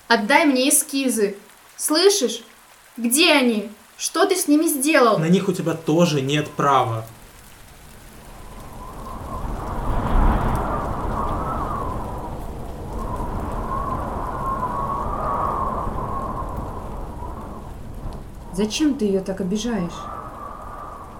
Отдай 0.07 0.45
мне 0.45 0.69
эскизы. 0.69 1.35
Слышишь? 1.77 2.43
Где 2.95 3.33
они? 3.33 3.71
Что 3.97 4.25
ты 4.25 4.35
с 4.35 4.47
ними 4.47 4.67
сделал? 4.67 5.17
На 5.17 5.29
них 5.29 5.47
у 5.49 5.53
тебя 5.53 5.73
тоже 5.73 6.21
нет 6.21 6.49
права. 6.51 7.05
Зачем 18.53 18.95
ты 18.95 19.05
ее 19.05 19.21
так 19.21 19.41
обижаешь? 19.41 19.91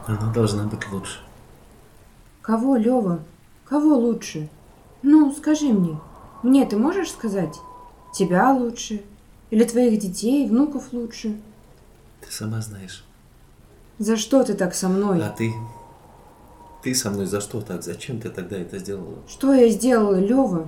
Она 0.08 0.32
должна 0.32 0.64
быть 0.66 0.88
лучше. 0.90 1.20
Кого, 2.46 2.76
Лева? 2.76 3.22
Кого 3.68 3.96
лучше? 3.96 4.50
Ну, 5.02 5.34
скажи 5.34 5.74
мне. 5.74 6.00
Мне 6.44 6.64
ты 6.68 6.78
можешь 6.78 7.10
сказать? 7.10 7.56
Тебя 8.14 8.54
лучше? 8.54 9.02
Или 9.50 9.64
твоих 9.64 10.00
детей, 10.00 10.48
внуков 10.48 10.94
лучше? 10.94 11.42
Ты 12.22 12.32
сама 12.32 12.62
знаешь. 12.62 13.04
За 13.98 14.16
что 14.16 14.44
ты 14.44 14.54
так 14.54 14.76
со 14.76 14.90
мной? 14.90 15.24
А 15.24 15.30
ты? 15.30 15.56
Ты 16.84 16.94
со 16.94 17.10
мной 17.10 17.26
за 17.26 17.42
что 17.42 17.62
так? 17.62 17.82
Зачем 17.82 18.22
ты 18.22 18.30
тогда 18.30 18.58
это 18.58 18.78
сделала? 18.78 19.18
Что 19.28 19.52
я 19.52 19.68
сделала, 19.70 20.20
Лева? 20.20 20.68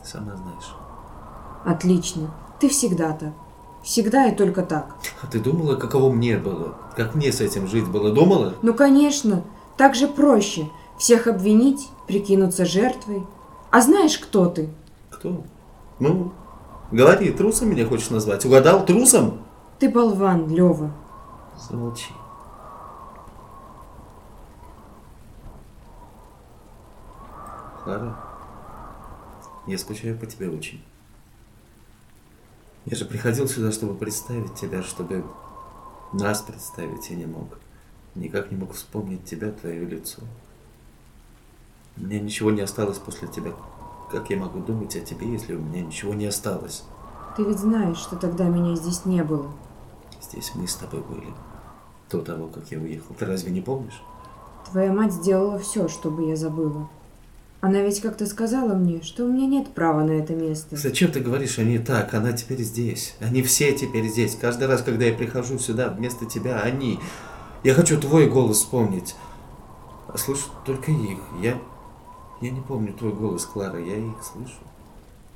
Ты 0.00 0.08
сама 0.08 0.36
знаешь. 0.36 0.72
Отлично. 1.64 2.32
Ты 2.60 2.68
всегда 2.68 3.10
так. 3.10 3.32
Всегда 3.82 4.28
и 4.28 4.36
только 4.36 4.62
так. 4.62 4.94
А 5.20 5.26
ты 5.26 5.40
думала, 5.40 5.74
каково 5.74 6.12
мне 6.12 6.36
было? 6.36 6.76
Как 6.96 7.16
мне 7.16 7.32
с 7.32 7.40
этим 7.40 7.66
жить 7.66 7.88
было? 7.88 8.12
Думала? 8.12 8.54
Ну, 8.62 8.72
конечно, 8.72 9.42
так 9.76 9.96
же 9.96 10.06
проще. 10.06 10.68
Всех 11.02 11.26
обвинить, 11.26 11.90
прикинуться 12.06 12.64
жертвой. 12.64 13.26
А 13.72 13.80
знаешь, 13.80 14.16
кто 14.20 14.46
ты? 14.46 14.70
Кто? 15.10 15.42
Ну, 15.98 16.32
говори, 16.92 17.32
трусом 17.32 17.70
меня 17.70 17.84
хочешь 17.86 18.10
назвать? 18.10 18.44
Угадал? 18.44 18.86
Трусом? 18.86 19.42
Ты 19.80 19.90
болван, 19.90 20.48
Лева. 20.48 20.92
Замолчи. 21.58 22.12
Клара, 27.82 28.16
я 29.66 29.78
скучаю 29.78 30.16
по 30.16 30.26
тебе 30.26 30.48
очень. 30.48 30.84
Я 32.84 32.96
же 32.96 33.06
приходил 33.06 33.48
сюда, 33.48 33.72
чтобы 33.72 33.94
представить 33.96 34.54
тебя, 34.54 34.84
чтобы 34.84 35.24
нас 36.12 36.42
представить 36.42 37.10
я 37.10 37.16
не 37.16 37.26
мог. 37.26 37.58
Никак 38.14 38.52
не 38.52 38.56
мог 38.56 38.74
вспомнить 38.74 39.24
тебя, 39.24 39.50
твое 39.50 39.84
лицо. 39.84 40.22
Меня 41.96 42.20
ничего 42.20 42.50
не 42.50 42.62
осталось 42.62 42.98
после 42.98 43.28
тебя. 43.28 43.52
Как 44.10 44.30
я 44.30 44.36
могу 44.36 44.60
думать 44.60 44.94
о 44.96 45.00
тебе, 45.00 45.30
если 45.30 45.54
у 45.54 45.58
меня 45.58 45.82
ничего 45.82 46.14
не 46.14 46.26
осталось? 46.26 46.84
Ты 47.36 47.44
ведь 47.44 47.58
знаешь, 47.58 47.96
что 47.96 48.16
тогда 48.16 48.44
меня 48.44 48.76
здесь 48.76 49.04
не 49.04 49.22
было. 49.24 49.50
Здесь 50.20 50.52
мы 50.54 50.66
с 50.66 50.74
тобой 50.74 51.02
были. 51.02 51.28
До 52.10 52.20
того, 52.20 52.48
как 52.48 52.70
я 52.70 52.78
уехал. 52.78 53.14
Ты 53.18 53.24
разве 53.24 53.50
не 53.50 53.60
помнишь? 53.60 54.02
Твоя 54.70 54.92
мать 54.92 55.12
сделала 55.12 55.58
все, 55.58 55.88
чтобы 55.88 56.28
я 56.28 56.36
забыла. 56.36 56.88
Она 57.62 57.80
ведь 57.80 58.00
как-то 58.00 58.26
сказала 58.26 58.74
мне, 58.74 59.02
что 59.02 59.24
у 59.24 59.28
меня 59.28 59.46
нет 59.46 59.68
права 59.72 60.02
на 60.02 60.10
это 60.10 60.34
место. 60.34 60.76
Зачем 60.76 61.12
ты 61.12 61.20
говоришь 61.20 61.58
они 61.58 61.78
так? 61.78 62.12
Она 62.12 62.32
теперь 62.32 62.62
здесь. 62.62 63.14
Они 63.20 63.40
все 63.42 63.72
теперь 63.72 64.08
здесь. 64.08 64.34
Каждый 64.34 64.66
раз, 64.66 64.82
когда 64.82 65.04
я 65.04 65.14
прихожу 65.14 65.58
сюда, 65.58 65.88
вместо 65.88 66.26
тебя 66.26 66.60
они. 66.60 66.98
Я 67.62 67.74
хочу 67.74 68.00
твой 68.00 68.28
голос 68.28 68.58
вспомнить. 68.58 69.14
А 70.08 70.18
слышу 70.18 70.46
только 70.66 70.90
их. 70.90 71.18
Я, 71.40 71.56
я 72.42 72.50
не 72.50 72.60
помню 72.60 72.92
твой 72.92 73.12
голос, 73.12 73.46
Клара. 73.46 73.78
Я 73.78 73.96
их 73.96 74.22
слышу. 74.22 74.58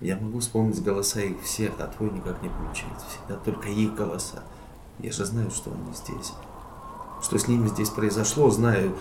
Я 0.01 0.17
могу 0.17 0.41
вспомнить 0.41 0.83
голоса 0.83 1.21
их 1.21 1.41
всех, 1.41 1.73
а 1.79 1.87
твой 1.87 2.11
никак 2.11 2.43
не 2.43 2.49
получается. 2.49 3.07
Всегда 3.09 3.37
только 3.37 3.69
их 3.69 3.95
голоса. 3.95 4.43
Я 4.99 5.13
же 5.13 5.25
знаю, 5.25 5.51
что 5.51 5.71
они 5.71 5.95
здесь. 5.95 6.33
Что 7.23 7.39
с 7.39 7.49
ними 7.49 7.69
здесь 7.69 7.91
произошло, 7.91 8.51
знаю. 8.51 8.95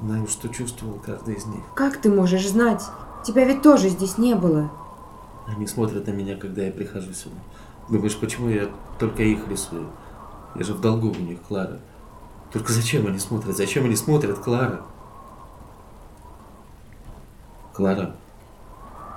Знаю, 0.00 0.26
что 0.26 0.48
чувствовал 0.48 0.98
каждый 1.04 1.34
из 1.34 1.44
них. 1.44 1.62
Как 1.74 2.00
ты 2.00 2.10
можешь 2.10 2.48
знать? 2.48 2.82
Тебя 3.24 3.44
ведь 3.44 3.62
тоже 3.62 3.90
здесь 3.90 4.18
не 4.18 4.34
было. 4.34 4.70
Они 5.46 5.66
смотрят 5.66 6.06
на 6.06 6.12
меня, 6.12 6.36
когда 6.36 6.62
я 6.62 6.72
прихожу 6.72 7.12
сюда. 7.12 7.36
Думаешь, 7.90 8.16
почему 8.18 8.48
я 8.48 8.70
только 8.98 9.22
их 9.22 9.46
рисую? 9.48 9.86
Я 10.54 10.64
же 10.64 10.72
в 10.72 10.80
долгу 10.80 11.08
у 11.08 11.20
них, 11.20 11.42
Клара. 11.42 11.80
Только 12.52 12.72
зачем 12.72 13.06
они 13.06 13.18
смотрят? 13.18 13.54
Зачем 13.54 13.84
они 13.84 13.96
смотрят, 13.96 14.38
Клара? 14.38 14.82
Клара, 17.74 18.14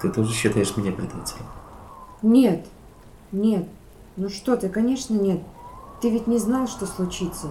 ты 0.01 0.09
тоже 0.11 0.33
считаешь 0.33 0.75
меня 0.75 0.91
предателем? 0.91 1.45
Нет, 2.23 2.65
нет. 3.31 3.67
Ну 4.15 4.29
что 4.29 4.57
ты, 4.57 4.67
конечно, 4.67 5.13
нет. 5.13 5.43
Ты 6.01 6.09
ведь 6.09 6.25
не 6.25 6.39
знал, 6.39 6.67
что 6.67 6.87
случится. 6.87 7.49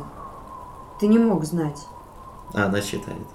Ты 0.98 1.06
не 1.06 1.18
мог 1.18 1.44
знать. 1.44 1.86
А 2.52 2.64
она 2.64 2.80
считает. 2.80 3.26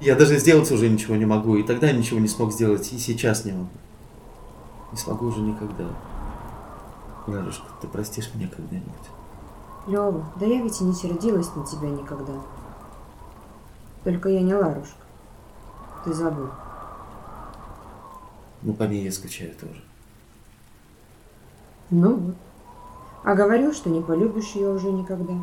Я 0.00 0.14
даже 0.14 0.38
сделать 0.38 0.70
уже 0.70 0.88
ничего 0.88 1.16
не 1.16 1.24
могу, 1.24 1.56
и 1.56 1.64
тогда 1.64 1.90
ничего 1.90 2.20
не 2.20 2.28
смог 2.28 2.52
сделать, 2.52 2.92
и 2.92 2.98
сейчас 2.98 3.44
не 3.44 3.52
могу. 3.52 3.68
Не 4.92 4.98
смогу 4.98 5.26
уже 5.26 5.40
никогда. 5.40 5.86
Ларушка, 7.26 7.66
ты 7.80 7.88
простишь 7.88 8.30
меня 8.34 8.48
когда-нибудь? 8.48 8.92
Лева, 9.88 10.24
да 10.36 10.46
я 10.46 10.62
ведь 10.62 10.80
и 10.80 10.84
не 10.84 10.92
сердилась 10.92 11.52
на 11.56 11.66
тебя 11.66 11.88
никогда. 11.88 12.34
Только 14.04 14.28
я 14.28 14.42
не 14.42 14.54
Ларушка. 14.54 15.00
Ты 16.04 16.12
забыл. 16.12 16.50
Ну, 18.62 18.72
по 18.74 18.84
ней 18.84 19.04
я 19.04 19.12
скучаю 19.12 19.54
тоже. 19.54 19.82
Ну 21.90 22.16
вот. 22.16 22.36
А 23.22 23.34
говорил, 23.34 23.72
что 23.72 23.90
не 23.90 24.00
полюбишь 24.00 24.52
ее 24.52 24.70
уже 24.70 24.90
никогда. 24.90 25.34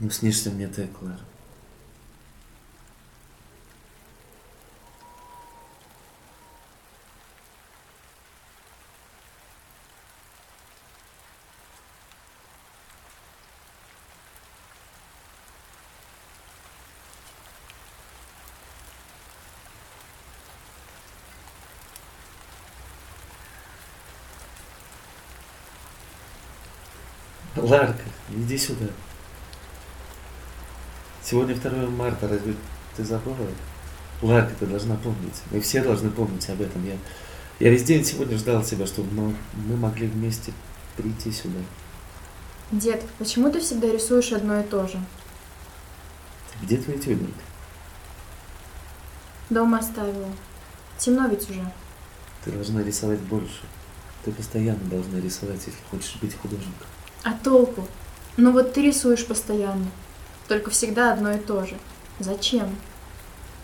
Ну, 0.00 0.10
снишься 0.10 0.50
мне 0.50 0.68
ты, 0.68 0.86
Клара. 0.86 1.18
Ларка, 27.62 28.02
иди 28.30 28.56
сюда. 28.58 28.86
Сегодня 31.22 31.54
2 31.54 31.70
марта, 31.90 32.28
разве 32.28 32.54
ты 32.96 33.04
забыла? 33.04 33.36
Ларка, 34.22 34.54
ты 34.58 34.66
должна 34.66 34.96
помнить. 34.96 35.42
Мы 35.50 35.60
все 35.60 35.82
должны 35.82 36.10
помнить 36.10 36.48
об 36.48 36.60
этом. 36.60 36.84
Я, 36.86 36.96
я 37.60 37.70
весь 37.70 37.84
день 37.84 38.04
сегодня 38.04 38.36
ждал 38.36 38.62
тебя, 38.62 38.86
чтобы 38.86 39.12
мы, 39.12 39.36
мы 39.54 39.76
могли 39.76 40.06
вместе 40.06 40.52
прийти 40.96 41.30
сюда. 41.32 41.60
Дед, 42.70 43.04
почему 43.18 43.50
ты 43.50 43.60
всегда 43.60 43.90
рисуешь 43.90 44.32
одно 44.32 44.60
и 44.60 44.62
то 44.62 44.86
же? 44.86 45.00
Где 46.62 46.76
твой 46.76 46.98
тюбик? 46.98 47.34
Дома 49.50 49.78
оставила. 49.78 50.28
Темно 50.98 51.28
ведь 51.28 51.48
уже. 51.48 51.72
Ты 52.44 52.52
должна 52.52 52.82
рисовать 52.82 53.20
больше. 53.20 53.62
Ты 54.24 54.32
постоянно 54.32 54.84
должна 54.90 55.20
рисовать, 55.20 55.60
если 55.66 55.80
хочешь 55.90 56.16
быть 56.20 56.36
художником. 56.36 56.86
А 57.22 57.32
толку? 57.32 57.86
Ну 58.36 58.52
вот 58.52 58.72
ты 58.72 58.82
рисуешь 58.82 59.26
постоянно. 59.26 59.86
Только 60.46 60.70
всегда 60.70 61.12
одно 61.12 61.32
и 61.32 61.38
то 61.38 61.66
же. 61.66 61.76
Зачем? 62.18 62.74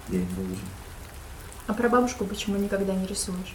Я 0.08 0.18
им 0.18 0.28
должен. 0.34 0.58
А 1.66 1.74
про 1.74 1.88
бабушку 1.88 2.24
почему 2.24 2.56
никогда 2.56 2.94
не 2.94 3.06
рисуешь? 3.06 3.54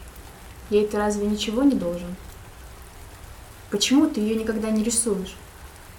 Ей 0.69 0.87
ты 0.87 0.97
разве 0.97 1.27
ничего 1.27 1.63
не 1.63 1.75
должен? 1.75 2.15
Почему 3.69 4.07
ты 4.07 4.19
ее 4.19 4.35
никогда 4.35 4.71
не 4.71 4.83
рисуешь? 4.83 5.35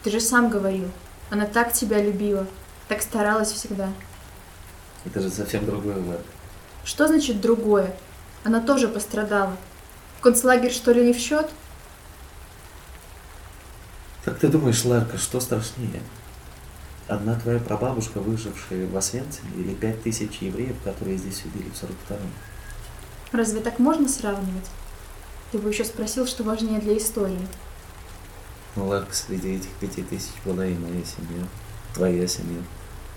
Ты 0.02 0.10
же 0.10 0.20
сам 0.20 0.48
говорил, 0.48 0.90
она 1.30 1.46
так 1.46 1.72
тебя 1.72 2.02
любила, 2.02 2.46
так 2.88 3.02
старалась 3.02 3.52
всегда. 3.52 3.90
Это 5.04 5.20
же 5.20 5.30
совсем 5.30 5.64
другое, 5.66 5.96
Ларка. 5.96 6.24
Что 6.84 7.06
значит 7.06 7.40
другое? 7.40 7.94
Она 8.42 8.60
тоже 8.60 8.88
пострадала. 8.88 9.56
В 10.18 10.22
концлагерь 10.22 10.72
что 10.72 10.92
ли 10.92 11.06
не 11.06 11.12
в 11.12 11.18
счет? 11.18 11.48
Как 14.24 14.38
ты 14.38 14.48
думаешь, 14.48 14.84
Ларка, 14.84 15.16
что 15.16 15.40
страшнее? 15.40 16.02
Одна 17.08 17.34
твоя 17.40 17.58
прабабушка, 17.58 18.20
выжившая 18.20 18.86
в 18.86 18.96
Освенциме, 18.96 19.50
или 19.56 19.74
пять 19.74 20.02
тысяч 20.02 20.38
евреев, 20.40 20.76
которые 20.84 21.16
здесь 21.16 21.42
убили 21.44 21.70
в 21.70 21.82
42-м? 21.82 22.30
Разве 23.32 23.60
так 23.60 23.78
можно 23.78 24.08
сравнивать? 24.08 24.70
Ты 25.50 25.58
бы 25.58 25.70
еще 25.70 25.84
спросил, 25.84 26.26
что 26.26 26.44
важнее 26.44 26.80
для 26.80 26.96
истории. 26.98 27.48
Ну, 28.76 28.86
Ларка, 28.86 29.12
среди 29.14 29.56
этих 29.56 29.70
пяти 29.80 30.02
тысяч 30.02 30.34
была 30.44 30.66
и 30.66 30.74
моя 30.74 31.02
семья, 31.04 31.44
твоя 31.94 32.26
семья. 32.28 32.60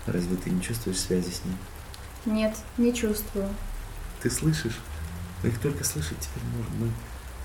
Разве 0.06 0.36
ты 0.36 0.50
не 0.50 0.60
чувствуешь 0.60 0.98
связи 0.98 1.30
с 1.30 1.42
ней? 1.44 2.34
Нет, 2.34 2.56
не 2.78 2.92
чувствую. 2.92 3.48
Ты 4.22 4.30
слышишь? 4.30 4.80
Мы 5.42 5.50
их 5.50 5.60
только 5.60 5.84
слышать 5.84 6.18
теперь 6.18 6.42
можем. 6.56 6.92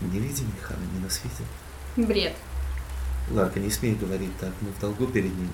Мы 0.01 0.07
не 0.07 0.19
видим 0.19 0.47
их, 0.57 0.71
а 0.71 0.73
они 0.73 1.03
нас 1.03 1.21
видят. 1.23 2.09
Бред. 2.09 2.33
Ларка, 3.31 3.59
не 3.59 3.69
смей 3.69 3.95
говорить 3.95 4.35
так, 4.39 4.51
мы 4.61 4.71
в 4.71 4.79
долгу 4.79 5.07
перед 5.07 5.33
ними. 5.33 5.49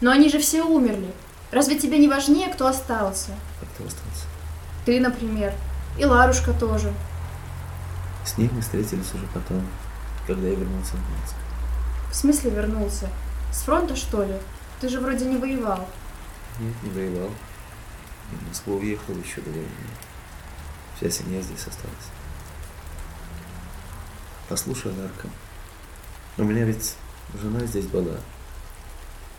Но 0.00 0.10
они 0.10 0.28
же 0.28 0.38
все 0.38 0.62
умерли. 0.62 1.12
Разве 1.50 1.78
тебе 1.78 1.98
не 1.98 2.08
важнее, 2.08 2.48
кто 2.48 2.66
остался? 2.66 3.32
А 3.60 3.64
кто 3.64 3.84
остался? 3.86 4.26
Ты, 4.84 5.00
например. 5.00 5.52
И 5.98 6.04
Ларушка 6.04 6.52
тоже. 6.52 6.92
С 8.24 8.38
ней 8.38 8.48
мы 8.52 8.60
встретились 8.60 9.12
уже 9.14 9.26
потом, 9.34 9.66
когда 10.26 10.46
я 10.46 10.54
вернулся 10.54 10.92
в 10.92 11.10
Минск. 11.10 11.34
В 12.10 12.14
смысле 12.14 12.50
вернулся? 12.50 13.08
С 13.52 13.62
фронта, 13.62 13.96
что 13.96 14.22
ли? 14.22 14.34
Ты 14.80 14.88
же 14.88 15.00
вроде 15.00 15.24
не 15.24 15.36
воевал. 15.36 15.88
Нет, 16.60 16.74
не 16.82 16.90
воевал. 16.90 17.30
В 18.30 18.48
Москву 18.48 18.76
уехал 18.76 19.14
еще 19.14 19.40
до 19.40 19.50
войны. 19.50 19.68
Вся 20.96 21.10
семья 21.10 21.40
здесь 21.42 21.66
осталась. 21.66 22.08
Послушай, 24.48 24.92
Ларка, 24.92 25.28
у 26.38 26.44
меня 26.44 26.64
ведь 26.64 26.96
жена 27.40 27.60
здесь 27.66 27.86
была. 27.86 28.16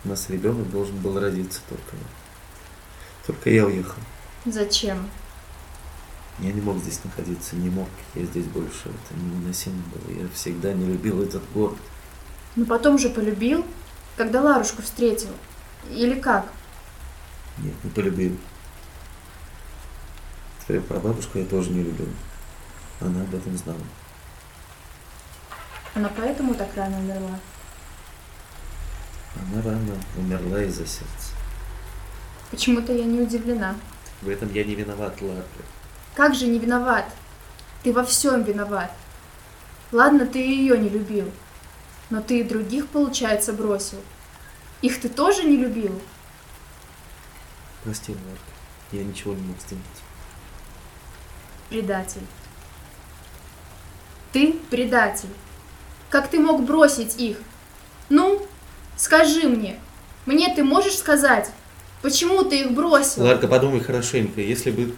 У 0.04 0.08
нас 0.08 0.28
ребенок 0.30 0.70
должен 0.70 0.96
был 0.98 1.18
родиться 1.18 1.60
только. 1.68 1.96
Только 3.26 3.50
я 3.50 3.66
уехал. 3.66 4.00
Зачем? 4.44 5.08
Я 6.40 6.52
не 6.52 6.60
мог 6.60 6.78
здесь 6.78 7.00
находиться, 7.04 7.56
не 7.56 7.70
мог. 7.70 7.88
Я 8.14 8.24
здесь 8.24 8.46
больше. 8.46 8.88
Это 8.88 9.18
невыносимо 9.18 9.82
было. 9.92 10.20
Я 10.20 10.28
всегда 10.34 10.72
не 10.72 10.86
любил 10.86 11.22
этот 11.22 11.42
город. 11.52 11.78
Ну 12.56 12.66
потом 12.66 12.98
же 12.98 13.08
полюбил, 13.08 13.64
когда 14.16 14.42
Ларушку 14.42 14.82
встретил. 14.82 15.30
Или 15.90 16.18
как? 16.18 16.46
Нет, 17.58 17.74
не 17.82 17.90
полюбил. 17.90 18.36
Твою 20.66 20.82
прабабушку 20.82 21.38
я 21.38 21.44
тоже 21.44 21.70
не 21.70 21.82
любил. 21.82 22.08
Она 23.00 23.22
об 23.22 23.34
этом 23.34 23.56
знала. 23.56 23.80
Она 25.94 26.10
поэтому 26.16 26.54
так 26.54 26.74
рано 26.74 26.98
умерла. 26.98 27.38
Она 29.36 29.62
рано 29.62 29.94
умерла 30.16 30.62
из-за 30.62 30.86
сердца. 30.86 31.32
Почему-то 32.50 32.92
я 32.92 33.04
не 33.04 33.20
удивлена. 33.20 33.76
В 34.22 34.28
этом 34.28 34.52
я 34.52 34.64
не 34.64 34.74
виноват, 34.74 35.20
Ларка. 35.20 35.62
Как 36.14 36.34
же 36.34 36.46
не 36.46 36.58
виноват? 36.58 37.06
Ты 37.82 37.92
во 37.92 38.04
всем 38.04 38.42
виноват. 38.42 38.90
Ладно, 39.92 40.26
ты 40.26 40.38
ее 40.38 40.78
не 40.78 40.88
любил. 40.88 41.30
Но 42.10 42.20
ты 42.20 42.40
и 42.40 42.44
других, 42.44 42.88
получается, 42.88 43.52
бросил. 43.52 43.98
Их 44.82 45.00
ты 45.00 45.08
тоже 45.08 45.44
не 45.44 45.56
любил? 45.56 46.00
Прости, 47.84 48.12
Ларка. 48.12 48.52
Я 48.92 49.04
ничего 49.04 49.34
не 49.34 49.42
мог 49.42 49.60
сделать. 49.60 49.84
Предатель. 51.68 52.26
Ты 54.32 54.52
предатель. 54.70 55.30
Как 56.14 56.28
ты 56.28 56.38
мог 56.38 56.62
бросить 56.62 57.20
их? 57.20 57.38
Ну, 58.08 58.40
скажи 58.96 59.48
мне. 59.48 59.80
Мне 60.26 60.54
ты 60.54 60.62
можешь 60.62 60.94
сказать, 60.94 61.50
почему 62.02 62.44
ты 62.44 62.60
их 62.60 62.70
бросил? 62.70 63.24
Ларка, 63.24 63.48
подумай 63.48 63.80
хорошенько. 63.80 64.40
Если 64.40 64.70
бы 64.70 64.94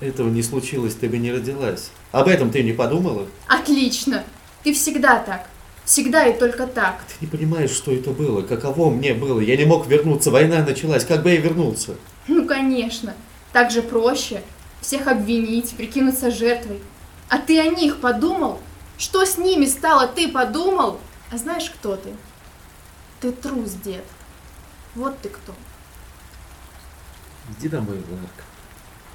этого 0.00 0.28
не 0.28 0.42
случилось, 0.42 0.96
ты 0.96 1.08
бы 1.08 1.18
не 1.18 1.30
родилась. 1.30 1.92
Об 2.10 2.26
этом 2.26 2.50
ты 2.50 2.64
не 2.64 2.72
подумала? 2.72 3.28
Отлично. 3.46 4.24
Ты 4.64 4.72
всегда 4.72 5.20
так. 5.20 5.46
Всегда 5.84 6.26
и 6.26 6.36
только 6.36 6.66
так. 6.66 6.98
Ты 7.06 7.26
не 7.26 7.30
понимаешь, 7.30 7.70
что 7.70 7.92
это 7.92 8.10
было, 8.10 8.42
каково 8.42 8.90
мне 8.90 9.14
было. 9.14 9.38
Я 9.38 9.56
не 9.56 9.66
мог 9.66 9.86
вернуться, 9.86 10.32
война 10.32 10.64
началась. 10.64 11.04
Как 11.04 11.22
бы 11.22 11.30
я 11.30 11.36
вернулся? 11.36 11.94
Ну, 12.26 12.44
конечно. 12.44 13.14
Так 13.52 13.70
же 13.70 13.82
проще. 13.82 14.42
Всех 14.80 15.06
обвинить, 15.06 15.76
прикинуться 15.76 16.32
жертвой. 16.32 16.80
А 17.28 17.38
ты 17.38 17.60
о 17.60 17.68
них 17.68 17.98
подумал? 18.00 18.58
Что 18.98 19.24
с 19.24 19.38
ними 19.38 19.66
стало, 19.66 20.06
ты 20.06 20.28
подумал? 20.28 21.00
А 21.30 21.36
знаешь, 21.36 21.70
кто 21.70 21.96
ты? 21.96 22.14
Ты 23.20 23.32
трус, 23.32 23.72
дед. 23.72 24.04
Вот 24.94 25.18
ты 25.20 25.28
кто. 25.28 25.54
Иди 27.50 27.68
домой, 27.68 27.96
Ларка. 27.96 28.44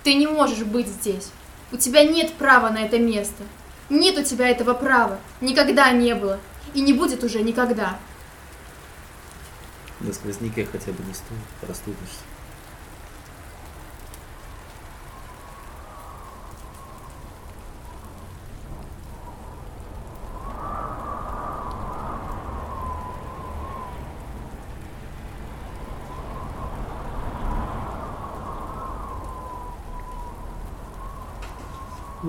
Ты 0.03 0.15
не 0.15 0.27
можешь 0.27 0.63
быть 0.63 0.88
здесь. 0.88 1.29
У 1.71 1.77
тебя 1.77 2.03
нет 2.03 2.34
права 2.34 2.69
на 2.69 2.79
это 2.79 2.99
место. 2.99 3.43
Нет 3.89 4.17
у 4.17 4.23
тебя 4.23 4.49
этого 4.49 4.73
права. 4.73 5.19
Никогда 5.41 5.91
не 5.91 6.15
было. 6.15 6.39
И 6.73 6.82
не 6.82 6.93
будет 6.93 7.23
уже 7.23 7.41
никогда. 7.41 7.97
На 9.99 10.13
сквозняке 10.13 10.65
хотя 10.65 10.91
бы 10.91 11.03
не 11.03 11.13
стоит, 11.13 11.39
простудишься. 11.59 12.23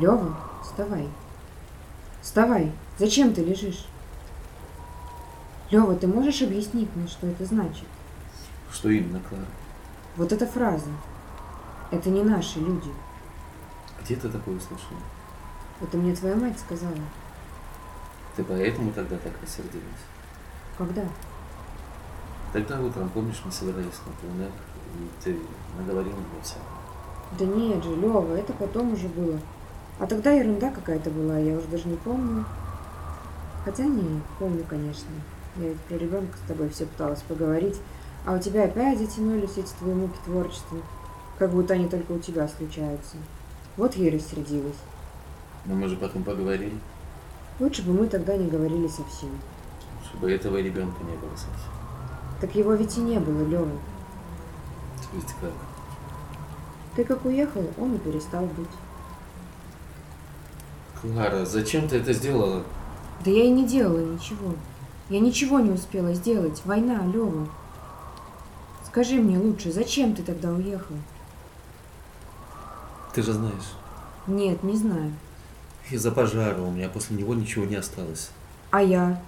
Лева, 0.02 0.34
вставай. 0.64 1.08
Вставай. 2.22 2.72
Зачем 2.98 3.32
ты 3.32 3.44
лежишь? 3.44 3.86
Лева, 5.70 5.94
ты 5.94 6.08
можешь 6.08 6.42
объяснить 6.42 6.88
мне, 6.96 7.06
что 7.06 7.28
это 7.28 7.44
значит? 7.44 7.86
Что 8.72 8.90
именно, 8.90 9.20
Клара? 9.20 9.44
Вот 10.16 10.32
эта 10.32 10.44
фраза. 10.44 10.90
Это 11.92 12.10
не 12.10 12.24
наши 12.24 12.58
люди. 12.58 12.90
Где 14.02 14.16
ты 14.16 14.28
такое 14.28 14.56
услышала? 14.56 14.98
Это 15.80 15.96
мне 15.96 16.16
твоя 16.16 16.34
мать 16.34 16.58
сказала. 16.58 16.96
Ты 18.34 18.42
поэтому 18.42 18.90
тогда 18.90 19.16
так 19.18 19.32
рассердилась? 19.40 19.84
Когда? 20.76 21.04
Тогда 22.52 22.80
утром, 22.80 23.08
помнишь, 23.10 23.40
мы 23.44 23.52
собирались 23.52 24.00
на 24.04 24.12
планер, 24.20 24.50
и 24.96 25.22
ты 25.22 25.38
наговорила 25.78 26.16
мне 26.16 26.42
всякого. 26.42 26.66
Да 27.38 27.44
нет 27.44 27.84
же, 27.84 27.94
Лева, 27.94 28.34
это 28.34 28.52
потом 28.52 28.94
уже 28.94 29.06
было. 29.06 29.38
А 29.98 30.06
тогда 30.06 30.32
ерунда 30.32 30.70
какая-то 30.70 31.10
была, 31.10 31.38
я 31.38 31.56
уже 31.56 31.66
даже 31.68 31.88
не 31.88 31.96
помню. 31.96 32.44
Хотя 33.64 33.84
не, 33.84 34.20
помню, 34.38 34.64
конечно. 34.68 35.10
Я 35.56 35.68
ведь 35.68 35.80
про 35.80 35.94
ребенка 35.96 36.36
с 36.36 36.48
тобой 36.48 36.70
все 36.70 36.86
пыталась 36.86 37.22
поговорить, 37.22 37.78
а 38.24 38.34
у 38.34 38.38
тебя 38.38 38.64
опять 38.64 38.98
затянулись 38.98 39.56
эти 39.58 39.72
твои 39.78 39.94
муки 39.94 40.16
творчества, 40.24 40.78
как 41.38 41.50
будто 41.50 41.74
они 41.74 41.88
только 41.88 42.12
у 42.12 42.18
тебя 42.18 42.48
случаются. 42.48 43.16
Вот 43.76 43.94
я 43.94 44.08
и 44.08 44.16
рассердилась. 44.16 44.76
Но 45.66 45.74
мы 45.74 45.88
же 45.88 45.96
потом 45.96 46.24
поговорили, 46.24 46.78
Лучше 47.60 47.82
бы 47.82 47.92
мы 47.92 48.08
тогда 48.08 48.36
не 48.36 48.48
говорили 48.48 48.88
совсем. 48.88 49.30
чтобы 50.08 50.32
этого 50.32 50.56
ребенка 50.56 51.04
не 51.04 51.16
было 51.16 51.30
совсем. 51.36 51.70
Так 52.40 52.54
его 52.54 52.74
ведь 52.74 52.96
и 52.96 53.00
не 53.00 53.20
было, 53.20 53.46
Лева. 53.46 53.70
Есть 55.12 55.34
как? 55.40 55.52
Ты 56.96 57.04
как 57.04 57.24
уехал, 57.24 57.64
он 57.78 57.94
и 57.94 57.98
перестал 57.98 58.46
быть. 58.46 58.68
Клара, 61.02 61.44
зачем 61.44 61.88
ты 61.88 61.96
это 61.96 62.12
сделала? 62.12 62.62
Да 63.24 63.30
я 63.30 63.44
и 63.44 63.50
не 63.50 63.66
делала 63.66 63.98
ничего. 63.98 64.54
Я 65.08 65.20
ничего 65.20 65.60
не 65.60 65.70
успела 65.72 66.14
сделать. 66.14 66.62
Война, 66.64 67.04
Лева. 67.06 67.48
Скажи 68.86 69.16
мне 69.16 69.38
лучше, 69.38 69.72
зачем 69.72 70.14
ты 70.14 70.22
тогда 70.22 70.50
уехал? 70.52 70.94
Ты 73.14 73.22
же 73.22 73.32
знаешь, 73.32 73.74
Нет, 74.26 74.62
не 74.62 74.76
знаю. 74.76 75.12
из-за 75.90 76.10
пожара 76.12 76.60
у 76.62 76.70
меня 76.70 76.88
после 76.88 77.16
него 77.16 77.34
ничего 77.34 77.64
не 77.64 77.76
осталось. 77.76 78.30
А 78.70 78.80
я? 78.82 79.20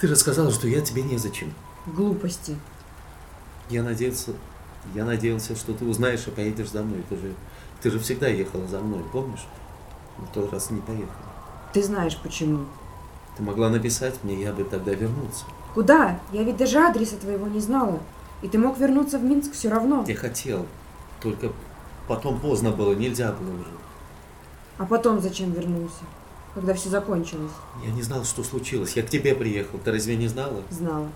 Ты 0.00 0.08
же 0.08 0.16
сказала, 0.16 0.50
что 0.50 0.66
я 0.66 0.80
тебе 0.80 1.02
незачем. 1.02 1.52
Глупости. 1.86 2.56
Я 3.68 3.82
надеялся, 3.84 4.32
я 4.94 5.04
надеялся, 5.04 5.54
что 5.54 5.72
ты 5.72 5.84
узнаешь 5.84 6.26
и 6.26 6.30
поедешь 6.30 6.70
за 6.70 6.82
мной. 6.82 7.04
Ты 7.08 7.16
же, 7.16 7.34
ты 7.80 7.90
же 7.90 7.98
всегда 8.00 8.26
ехала 8.26 8.66
за 8.66 8.80
мной, 8.80 9.04
помнишь? 9.12 9.46
В 10.20 10.34
тот 10.34 10.52
раз 10.52 10.70
не 10.70 10.80
поехала. 10.80 11.08
Ты 11.72 11.82
знаешь 11.82 12.18
почему. 12.22 12.66
Ты 13.36 13.42
могла 13.42 13.68
написать 13.68 14.22
мне, 14.22 14.40
я 14.40 14.52
бы 14.52 14.64
тогда 14.64 14.92
вернулся. 14.92 15.44
Куда? 15.74 16.18
Я 16.32 16.42
ведь 16.42 16.56
даже 16.56 16.78
адреса 16.78 17.16
твоего 17.16 17.46
не 17.46 17.60
знала. 17.60 18.00
И 18.42 18.48
ты 18.48 18.58
мог 18.58 18.78
вернуться 18.78 19.18
в 19.18 19.24
Минск 19.24 19.52
все 19.52 19.68
равно. 19.68 20.04
Я 20.06 20.16
хотел, 20.16 20.66
только 21.20 21.52
потом 22.08 22.40
поздно 22.40 22.70
было, 22.70 22.94
нельзя 22.94 23.32
было 23.32 23.54
уже. 23.54 23.70
А 24.78 24.86
потом 24.86 25.20
зачем 25.20 25.52
вернулся? 25.52 26.04
когда 26.54 26.74
все 26.74 26.88
закончилось? 26.88 27.52
Я 27.84 27.92
не 27.92 28.02
знал, 28.02 28.24
что 28.24 28.42
случилось. 28.42 28.96
Я 28.96 29.02
к 29.02 29.08
тебе 29.08 29.34
приехал. 29.34 29.78
Ты 29.78 29.92
разве 29.92 30.16
не 30.16 30.28
знала? 30.28 30.62
Знала. 30.70 31.08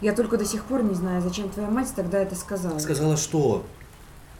Я 0.00 0.14
только 0.14 0.38
до 0.38 0.44
сих 0.44 0.64
пор 0.64 0.82
не 0.82 0.94
знаю, 0.94 1.20
зачем 1.20 1.50
твоя 1.50 1.68
мать 1.68 1.92
тогда 1.94 2.18
это 2.18 2.34
сказала. 2.34 2.78
Сказала 2.78 3.16
что? 3.16 3.64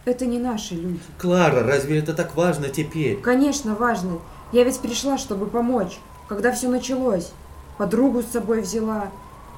Это 0.05 0.25
не 0.25 0.39
наши 0.39 0.75
люди. 0.75 1.01
Клара, 1.19 1.63
разве 1.63 1.99
это 1.99 2.15
так 2.15 2.35
важно 2.35 2.69
теперь? 2.69 3.21
Конечно, 3.21 3.75
важно. 3.75 4.19
Я 4.53 4.65
ведь 4.65 4.81
пришла, 4.81 5.19
чтобы 5.19 5.47
помочь, 5.47 5.99
когда 6.29 6.53
все 6.53 6.69
началось. 6.69 7.33
Подругу 7.77 8.23
с 8.23 8.33
собой 8.33 8.63
взяла. 8.63 9.11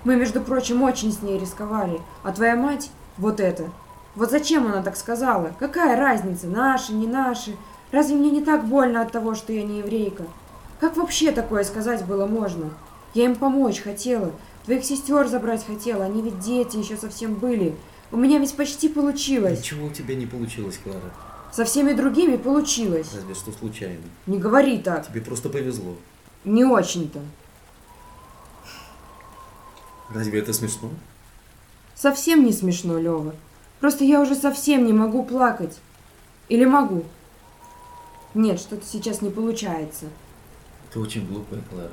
Мы, 0.05 0.17
между 0.17 0.41
прочим, 0.41 0.83
очень 0.83 1.13
с 1.13 1.23
ней 1.23 1.39
рисковали. 1.39 2.01
А 2.25 2.33
твоя 2.33 2.57
мать– 2.57 2.91
вот 3.19 3.39
это. 3.39 3.71
Вот 4.17 4.31
зачем 4.31 4.67
она 4.67 4.83
так 4.83 4.97
сказала? 4.97 5.53
Какая 5.59 5.97
разница, 5.97 6.49
наши, 6.49 6.93
не 6.93 7.07
наши? 7.07 7.57
Разве 7.93 8.17
мне 8.17 8.31
не 8.31 8.43
так 8.43 8.67
больно 8.67 9.01
от 9.01 9.13
того, 9.13 9.35
что 9.35 9.53
я 9.53 9.63
не 9.63 9.79
еврейка? 9.79 10.25
Как 10.81 10.97
вообще 10.97 11.31
такое 11.31 11.63
сказать 11.63 12.05
было 12.05 12.27
можно? 12.27 12.71
Я 13.15 13.27
им 13.27 13.37
помочь 13.37 13.81
хотела, 13.81 14.33
твоих 14.65 14.85
сестер 14.85 15.29
забрать 15.29 15.65
хотела, 15.65 16.05
они 16.05 16.23
ведь 16.23 16.41
дети 16.41 16.79
еще 16.79 16.97
совсем 16.97 17.35
были. 17.35 17.77
У 18.13 18.17
меня 18.19 18.39
ведь 18.39 18.55
почти 18.55 18.91
получилось. 18.91 19.61
Ничего 19.61 19.87
у 19.87 19.91
тебя 19.91 20.15
не 20.15 20.27
получилось, 20.27 20.79
Клара. 20.85 21.13
Со 21.51 21.65
всеми 21.65 21.95
другими 21.95 22.37
получилось. 22.37 23.09
Разве 23.15 23.35
что 23.35 23.53
случайно. 23.53 24.05
Не 24.27 24.39
говори 24.39 24.79
так. 24.79 25.09
Тебе 25.09 25.23
просто 25.23 25.49
повезло. 25.49 25.97
Не 26.45 26.65
очень-то. 26.65 27.21
Разве 30.11 30.41
это 30.41 30.53
смешно? 30.53 30.91
Совсем 31.95 32.45
не 32.45 32.53
смешно, 32.53 32.99
Лева. 32.99 33.35
Просто 33.81 34.05
я 34.05 34.21
уже 34.21 34.35
совсем 34.35 34.85
не 34.85 34.93
могу 34.93 35.25
плакать. 35.25 35.79
Или 36.51 36.67
могу? 36.67 37.05
Нет, 38.35 38.61
что-то 38.61 38.85
сейчас 38.87 39.23
не 39.23 39.31
получается. 39.31 40.07
Ты 40.93 41.01
очень 41.01 41.27
глупая, 41.27 41.63
Клара. 41.71 41.93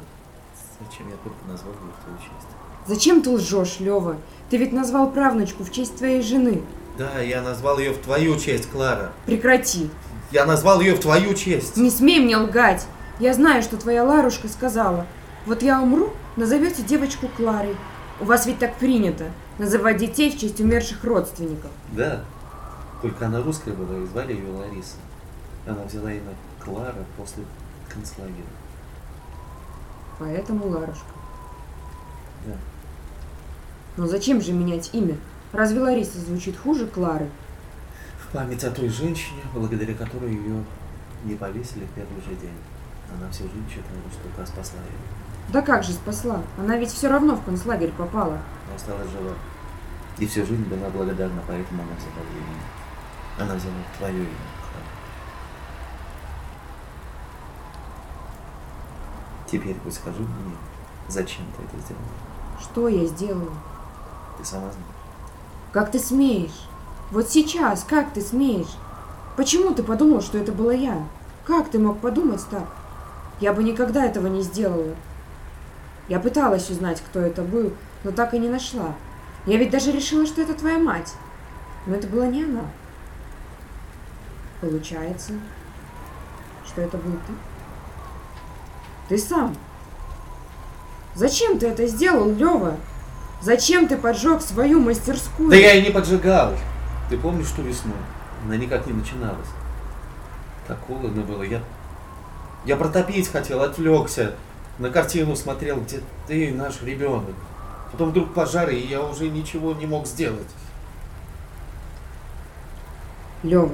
Зачем 0.82 1.10
я 1.10 1.16
только 1.18 1.38
назвал 1.48 1.74
ее 1.74 1.94
в 1.98 2.04
твою 2.04 2.18
честь? 2.18 2.50
Зачем 2.88 3.22
ты 3.22 3.30
лжешь, 3.30 3.80
Лева? 3.80 4.18
Ты 4.50 4.58
ведь 4.58 4.74
назвал 4.74 5.12
правнучку 5.12 5.64
в 5.64 5.72
честь 5.72 5.98
твоей 5.98 6.22
жены. 6.22 6.62
Да, 6.98 7.20
я 7.22 7.42
назвал 7.42 7.80
ее 7.80 7.92
в 7.92 8.00
твою 8.00 8.38
честь, 8.38 8.70
Клара. 8.70 9.12
Прекрати. 9.26 9.90
Я 10.32 10.46
назвал 10.46 10.82
ее 10.82 10.96
в 10.96 11.00
твою 11.00 11.34
честь. 11.34 11.78
Не 11.78 11.90
смей 11.90 12.20
мне 12.20 12.36
лгать. 12.38 12.86
Я 13.20 13.34
знаю, 13.34 13.64
что 13.64 13.78
твоя 13.78 14.04
Ларушка 14.04 14.48
сказала. 14.48 15.06
Вот 15.46 15.62
я 15.62 15.82
умру, 15.82 16.12
назовете 16.36 16.84
девочку 16.84 17.28
Кларой. 17.28 17.76
У 18.20 18.26
вас 18.26 18.46
ведь 18.46 18.60
так 18.60 18.76
принято 18.76 19.26
называть 19.58 19.98
детей 19.98 20.32
в 20.32 20.40
честь 20.40 20.60
умерших 20.60 21.04
родственников. 21.04 21.72
Да. 21.92 22.22
Только 23.02 23.28
она 23.28 23.42
русская 23.42 23.74
была 23.74 23.98
и 23.98 24.06
звали 24.06 24.34
ее 24.34 24.52
Лариса. 24.52 24.96
Она 25.66 25.84
взяла 25.84 26.12
имя 26.12 26.36
Клара 26.64 27.06
после 27.18 27.44
концлагеря. 27.88 28.34
Поэтому 30.18 30.68
Ларушка. 30.68 31.06
Да. 32.46 32.54
Но 33.98 34.08
зачем 34.08 34.42
же 34.42 34.54
менять 34.54 34.90
имя? 34.94 35.18
Разве 35.52 35.82
Лариса 35.82 36.20
звучит 36.20 36.58
хуже 36.58 36.88
Клары? 36.88 37.30
В 38.22 38.32
память 38.32 38.64
о 38.64 38.72
той 38.72 38.90
женщине, 38.90 39.42
благодаря 39.54 39.94
которой 39.94 40.32
ее 40.32 40.64
не 41.24 41.36
повесили 41.36 41.86
в 41.86 41.90
первый 41.90 42.22
же 42.22 42.40
день. 42.40 42.58
Она 43.14 43.30
всю 43.32 43.44
жизнь 43.44 43.68
считала, 43.70 44.00
что 44.12 44.38
та 44.38 44.46
спасла 44.46 44.80
ее. 44.80 45.52
Да 45.52 45.62
как 45.62 45.84
же 45.84 45.94
спасла? 45.94 46.44
Она 46.58 46.78
ведь 46.78 46.92
все 46.92 47.10
равно 47.10 47.36
в 47.36 47.44
концлагерь 47.44 47.92
попала. 47.92 48.38
Но 48.70 48.76
осталась 48.76 49.10
жива. 49.10 49.34
И 50.20 50.28
всю 50.28 50.46
жизнь 50.46 50.66
была 50.66 50.90
благодарна, 50.90 51.42
поэтому 51.48 51.82
она 51.82 51.92
взяла 51.98 52.24
ее 52.30 52.44
имя. 52.44 53.46
Она 53.46 53.56
взяла 53.56 53.74
твое 53.98 54.20
имя. 54.20 54.50
Теперь 59.52 59.76
хоть 59.84 59.96
скажи 59.96 60.20
мне, 60.20 60.56
зачем 61.08 61.44
ты 61.58 61.64
это 61.64 61.84
сделала? 61.84 62.06
Что 62.62 62.88
я 62.88 63.06
сделала? 63.08 63.54
Ты 64.40 64.46
сама 64.46 64.72
знаешь. 64.72 64.88
Как 65.72 65.92
ты 65.92 66.00
смеешь? 66.00 66.68
Вот 67.12 67.30
сейчас, 67.30 67.84
как 67.84 68.14
ты 68.14 68.22
смеешь? 68.22 68.76
Почему 69.36 69.74
ты 69.74 69.84
подумал, 69.84 70.22
что 70.22 70.38
это 70.38 70.52
была 70.52 70.74
я? 70.74 71.04
Как 71.46 71.70
ты 71.70 71.78
мог 71.78 72.00
подумать 72.00 72.44
так? 72.50 72.68
Я 73.40 73.54
бы 73.54 73.64
никогда 73.64 74.06
этого 74.06 74.28
не 74.28 74.42
сделала. 74.42 74.96
Я 76.08 76.20
пыталась 76.20 76.70
узнать, 76.70 77.02
кто 77.02 77.20
это 77.20 77.44
был, 77.44 77.74
но 78.04 78.12
так 78.12 78.34
и 78.34 78.40
не 78.40 78.50
нашла. 78.50 78.96
Я 79.46 79.58
ведь 79.58 79.72
даже 79.72 79.92
решила, 79.92 80.26
что 80.26 80.42
это 80.42 80.54
твоя 80.54 80.80
мать. 80.80 81.14
Но 81.86 81.96
это 81.96 82.08
была 82.08 82.28
не 82.28 82.44
она. 82.44 82.64
Получается, 84.62 85.34
что 86.66 86.82
это 86.82 86.98
был 86.98 87.14
ты? 87.28 87.34
Ты 89.10 89.18
сам. 89.18 89.56
Зачем 91.16 91.60
ты 91.60 91.68
это 91.68 91.88
сделал, 91.88 92.32
Лева? 92.32 92.78
Зачем 93.42 93.88
ты 93.88 93.98
поджег 93.98 94.42
свою 94.42 94.80
мастерскую? 94.80 95.50
Да 95.50 95.56
я 95.56 95.74
и 95.74 95.82
не 95.82 95.92
поджигал. 95.92 96.54
Ты 97.10 97.18
помнишь, 97.18 97.48
что 97.48 97.62
весной? 97.62 97.94
Она 98.46 98.58
никак 98.58 98.86
не 98.86 98.94
начиналась. 98.94 99.48
Так 100.68 100.78
холодно 100.86 101.22
было. 101.22 101.44
Я, 101.44 101.62
я 102.66 102.76
протопить 102.76 103.30
хотел, 103.30 103.62
отвлекся. 103.62 104.36
На 104.78 104.90
картину 104.90 105.36
смотрел, 105.36 105.82
где 105.82 106.02
ты, 106.28 106.54
наш 106.54 106.82
ребенок. 106.82 107.36
Потом 107.92 108.12
вдруг 108.12 108.34
пожар, 108.34 108.70
и 108.70 108.78
я 108.78 109.02
уже 109.02 109.30
ничего 109.30 109.74
не 109.74 109.86
мог 109.86 110.06
сделать. 110.06 110.48
Лева, 113.44 113.72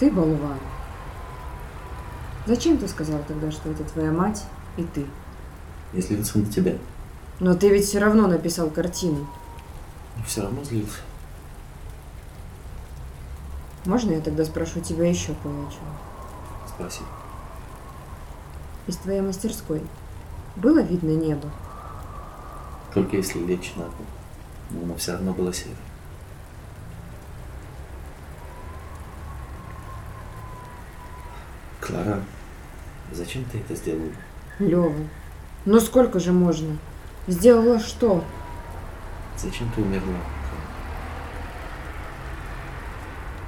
ты 0.00 0.10
болван. 0.10 0.58
Зачем 2.46 2.78
ты 2.78 2.88
сказал 2.88 3.20
тогда, 3.28 3.52
что 3.52 3.70
это 3.70 3.84
твоя 3.84 4.10
мать 4.10 4.44
и 4.76 4.82
ты? 4.82 5.06
Если 5.92 6.16
лицо 6.16 6.38
на 6.38 6.46
тебя. 6.46 6.74
Но 7.42 7.56
ты 7.56 7.70
ведь 7.70 7.86
все 7.86 7.98
равно 7.98 8.28
написал 8.28 8.70
картину. 8.70 9.26
Но 10.16 10.22
все 10.22 10.42
равно 10.42 10.62
злился. 10.62 11.00
Можно 13.84 14.12
я 14.12 14.20
тогда 14.20 14.44
спрошу 14.44 14.78
тебя 14.78 15.08
еще 15.08 15.34
кое 15.42 15.52
о 15.52 15.68
чем? 15.68 15.82
Спроси. 16.68 17.00
Из 18.86 18.96
твоей 18.96 19.22
мастерской 19.22 19.82
было 20.54 20.82
видно 20.82 21.16
небо? 21.16 21.50
Только 22.94 23.16
если 23.16 23.40
лечь 23.40 23.72
на 23.74 23.86
пол. 23.86 24.06
Но 24.70 24.84
оно 24.84 24.94
все 24.94 25.14
равно 25.14 25.32
было 25.32 25.52
серое. 25.52 25.74
Клара, 31.80 32.22
зачем 33.10 33.44
ты 33.46 33.58
это 33.58 33.74
сделала? 33.74 34.12
Лева, 34.60 34.94
ну 35.64 35.80
сколько 35.80 36.20
же 36.20 36.30
можно? 36.30 36.78
Сделала 37.28 37.78
что? 37.78 38.24
Зачем 39.36 39.70
ты 39.74 39.82
умерла? 39.82 40.18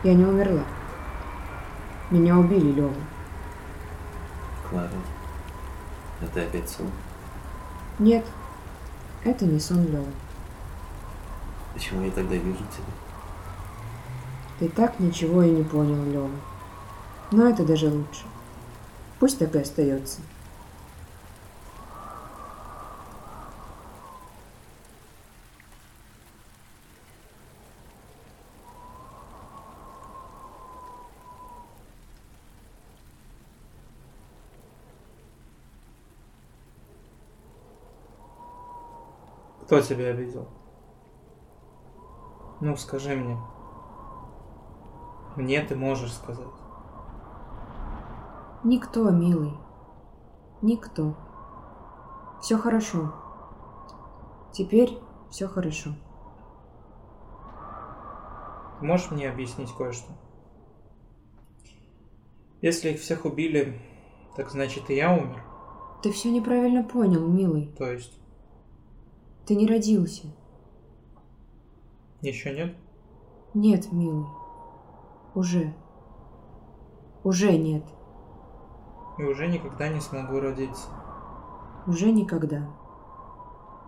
Я 0.05 0.15
не 0.15 0.25
умерла. 0.25 0.63
Меня 2.11 2.39
убили, 2.39 2.71
Лева. 2.71 2.95
Клара, 4.69 4.91
это 6.21 6.43
опять 6.43 6.69
сон? 6.69 6.91
Нет, 7.99 8.25
это 9.25 9.45
не 9.45 9.59
сон, 9.59 9.85
Лева. 9.87 10.07
Почему 11.73 12.05
я 12.05 12.13
тогда 12.13 12.37
вижу 12.37 12.59
тебя? 12.59 12.93
Ты 14.61 14.69
так 14.69 15.01
ничего 15.01 15.43
и 15.43 15.51
не 15.51 15.65
понял, 15.65 16.05
Лева. 16.05 16.31
Но 17.33 17.49
это 17.49 17.65
даже 17.65 17.89
лучше. 17.89 18.23
Пусть 19.19 19.39
так 19.39 19.57
и 19.57 19.59
остается. 19.59 20.21
Кто 39.75 39.83
тебя 39.83 40.11
обидел? 40.11 40.47
Ну, 42.61 42.77
скажи 42.77 43.17
мне. 43.17 43.37
Мне 45.35 45.63
ты 45.63 45.75
можешь 45.75 46.13
сказать. 46.13 46.47
Никто, 48.63 49.11
милый. 49.11 49.53
Никто. 50.63 51.17
Все 52.41 52.57
хорошо. 52.57 53.13
Теперь 54.53 54.97
все 55.29 55.49
хорошо. 55.49 55.91
Ты 58.79 58.87
можешь 58.87 59.11
мне 59.11 59.29
объяснить 59.29 59.75
кое-что? 59.77 60.13
Если 62.61 62.91
их 62.91 63.01
всех 63.01 63.25
убили, 63.25 63.81
так 64.37 64.51
значит 64.51 64.89
и 64.91 64.95
я 64.95 65.13
умер. 65.13 65.43
Ты 66.01 66.13
все 66.13 66.31
неправильно 66.31 66.85
понял, 66.85 67.27
милый. 67.27 67.75
То 67.77 67.91
есть, 67.91 68.21
Ты 69.47 69.57
не 69.57 69.67
родился. 69.67 70.27
еще 72.23 72.55
нет? 72.55 72.75
Нет, 73.53 73.93
милый. 73.93 74.27
Уже. 75.35 75.75
Уже 77.25 77.57
нет. 77.57 77.85
И 79.19 79.23
уже 79.23 79.47
никогда 79.47 79.89
не 79.89 80.01
смогу 80.01 80.41
родиться. 80.41 80.89
Уже 81.87 82.11
никогда. 82.11 82.67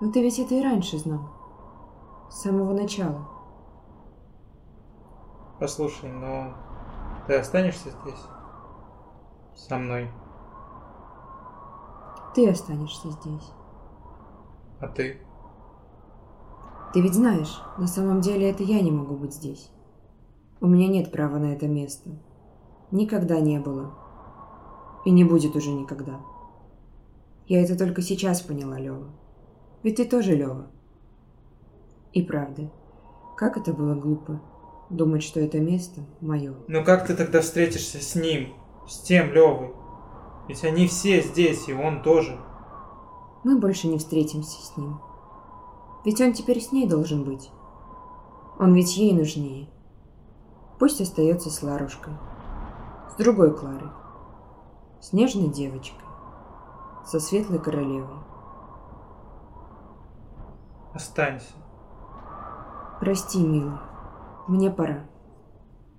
Но 0.01 0.13
ты 0.13 0.23
ведь 0.23 0.39
это 0.39 0.55
и 0.55 0.63
раньше 0.63 0.99
знал. 0.99 1.31
С 2.31 2.43
самого 2.43 2.75
начала. 2.75 3.27
Послушай, 5.59 6.13
но 6.13 6.53
ты 7.27 7.35
останешься 7.35 7.91
здесь? 7.91 8.25
Со 9.55 9.79
мной. 9.79 10.11
Ты 12.35 12.51
останешься 12.51 13.11
здесь. 13.11 13.53
А 14.81 14.89
ты? 14.89 15.26
Ты 16.97 17.03
ведь 17.03 17.13
знаешь, 17.13 17.61
на 17.77 17.87
самом 17.87 18.23
деле 18.23 18.49
это 18.49 18.63
я 18.63 18.81
не 18.81 18.91
могу 18.91 19.17
быть 19.17 19.35
здесь. 19.35 19.69
У 20.63 20.67
меня 20.67 20.89
нет 20.89 21.13
права 21.13 21.37
на 21.37 21.53
это 21.53 21.69
место. 21.69 22.09
Никогда 22.91 23.39
не 23.39 23.61
было. 23.61 23.93
И 25.05 25.11
не 25.11 25.23
будет 25.23 25.55
уже 25.57 25.73
никогда. 25.73 26.23
Я 27.49 27.63
это 27.63 27.77
только 27.77 28.01
сейчас 28.01 28.41
поняла, 28.41 28.79
Лёва. 28.79 29.11
Ведь 29.83 29.97
ты 29.97 30.07
тоже 30.07 30.35
Лёва. 30.35 30.69
И 32.15 32.23
правда, 32.23 32.71
как 33.37 33.59
это 33.59 33.75
было 33.75 33.95
глупо 33.95 34.41
думать, 34.89 35.23
что 35.23 35.39
это 35.39 35.59
место 35.59 36.01
мое. 36.23 36.55
Ну 36.67 36.83
как 36.83 37.07
ты 37.07 37.15
тогда 37.15 37.43
встретишься 37.43 38.01
с 38.01 38.15
ним? 38.15 38.55
С 38.89 39.01
тем 39.01 39.35
Левой? 39.35 39.75
Ведь 40.49 40.65
они 40.65 40.89
все 40.89 41.21
здесь, 41.21 41.69
и 41.69 41.75
он 41.75 42.03
тоже. 42.03 42.41
Мы 43.45 43.59
больше 43.59 43.87
не 43.87 43.99
встретимся 43.99 44.63
с 44.63 44.79
ним. 44.79 44.99
Ведь 46.07 46.21
он 46.21 46.33
теперь 46.33 46.61
с 46.61 46.71
ней 46.71 46.89
должен 46.89 47.25
быть. 47.25 47.51
Он 48.61 48.73
ведь 48.75 48.97
ей 48.97 49.13
нужнее. 49.13 49.69
Пусть 50.79 51.01
остается 51.01 51.51
с 51.51 51.65
Ларушкой. 51.65 52.15
С 53.11 53.17
другой 53.17 53.53
Кларой. 53.53 53.91
С 55.01 55.13
нежной 55.13 55.49
девочкой. 55.49 56.07
Со 57.05 57.19
светлой 57.19 57.59
королевой. 57.59 58.19
Останься. 60.95 61.55
Прости, 63.01 63.45
милый. 63.45 63.81
Мне 64.47 64.71
пора. 64.71 65.07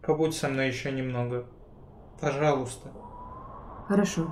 Побудь 0.02 0.38
со 0.38 0.48
мной 0.48 0.70
еще 0.70 0.90
немного. 0.90 1.48
Пожалуйста. 2.22 2.94
Хорошо. 3.90 4.28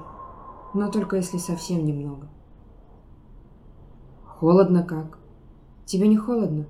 Но 0.73 0.89
только 0.89 1.17
если 1.17 1.38
совсем 1.38 1.84
немного. 1.84 2.30
Холодно 4.26 4.82
как? 4.82 5.24
Тебе 5.86 6.07
не 6.07 6.17
холодно? 6.17 6.65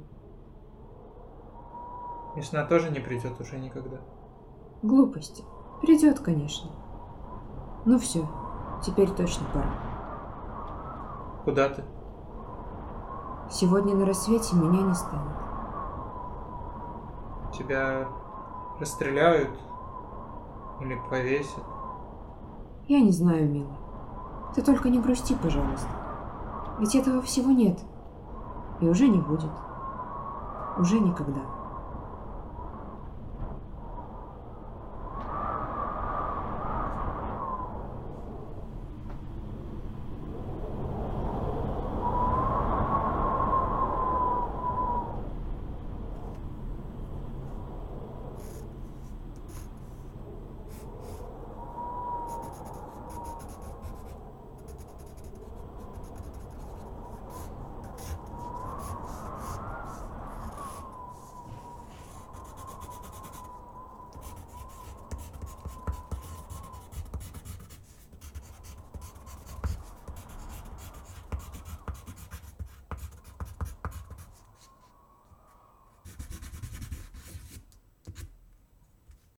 Весна 2.36 2.66
тоже 2.66 2.92
не 2.92 3.00
придет 3.00 3.40
уже 3.40 3.58
никогда. 3.58 3.98
Глупости. 4.84 5.44
Придет, 5.82 6.20
конечно. 6.20 6.70
Ну 7.86 7.98
все, 7.98 8.28
теперь 8.84 9.10
точно 9.12 9.46
пора. 9.54 9.70
Куда 11.46 11.70
ты? 11.70 11.84
Сегодня 13.50 13.96
на 13.96 14.06
рассвете 14.06 14.56
меня 14.56 14.82
не 14.82 14.94
станет. 14.94 15.38
Тебя 17.58 18.08
расстреляют 18.80 19.58
или 20.82 21.00
повесят? 21.10 21.64
Я 22.88 23.00
не 23.00 23.12
знаю, 23.12 23.50
милый. 23.50 23.78
Ты 24.54 24.62
только 24.62 24.90
не 24.90 25.00
грусти, 25.00 25.36
пожалуйста. 25.36 25.88
Ведь 26.80 26.96
этого 26.96 27.22
всего 27.22 27.52
нет. 27.52 27.80
И 28.82 28.90
уже 28.90 29.08
не 29.08 29.20
будет. 29.20 29.52
Уже 30.78 31.00
никогда. 31.00 31.55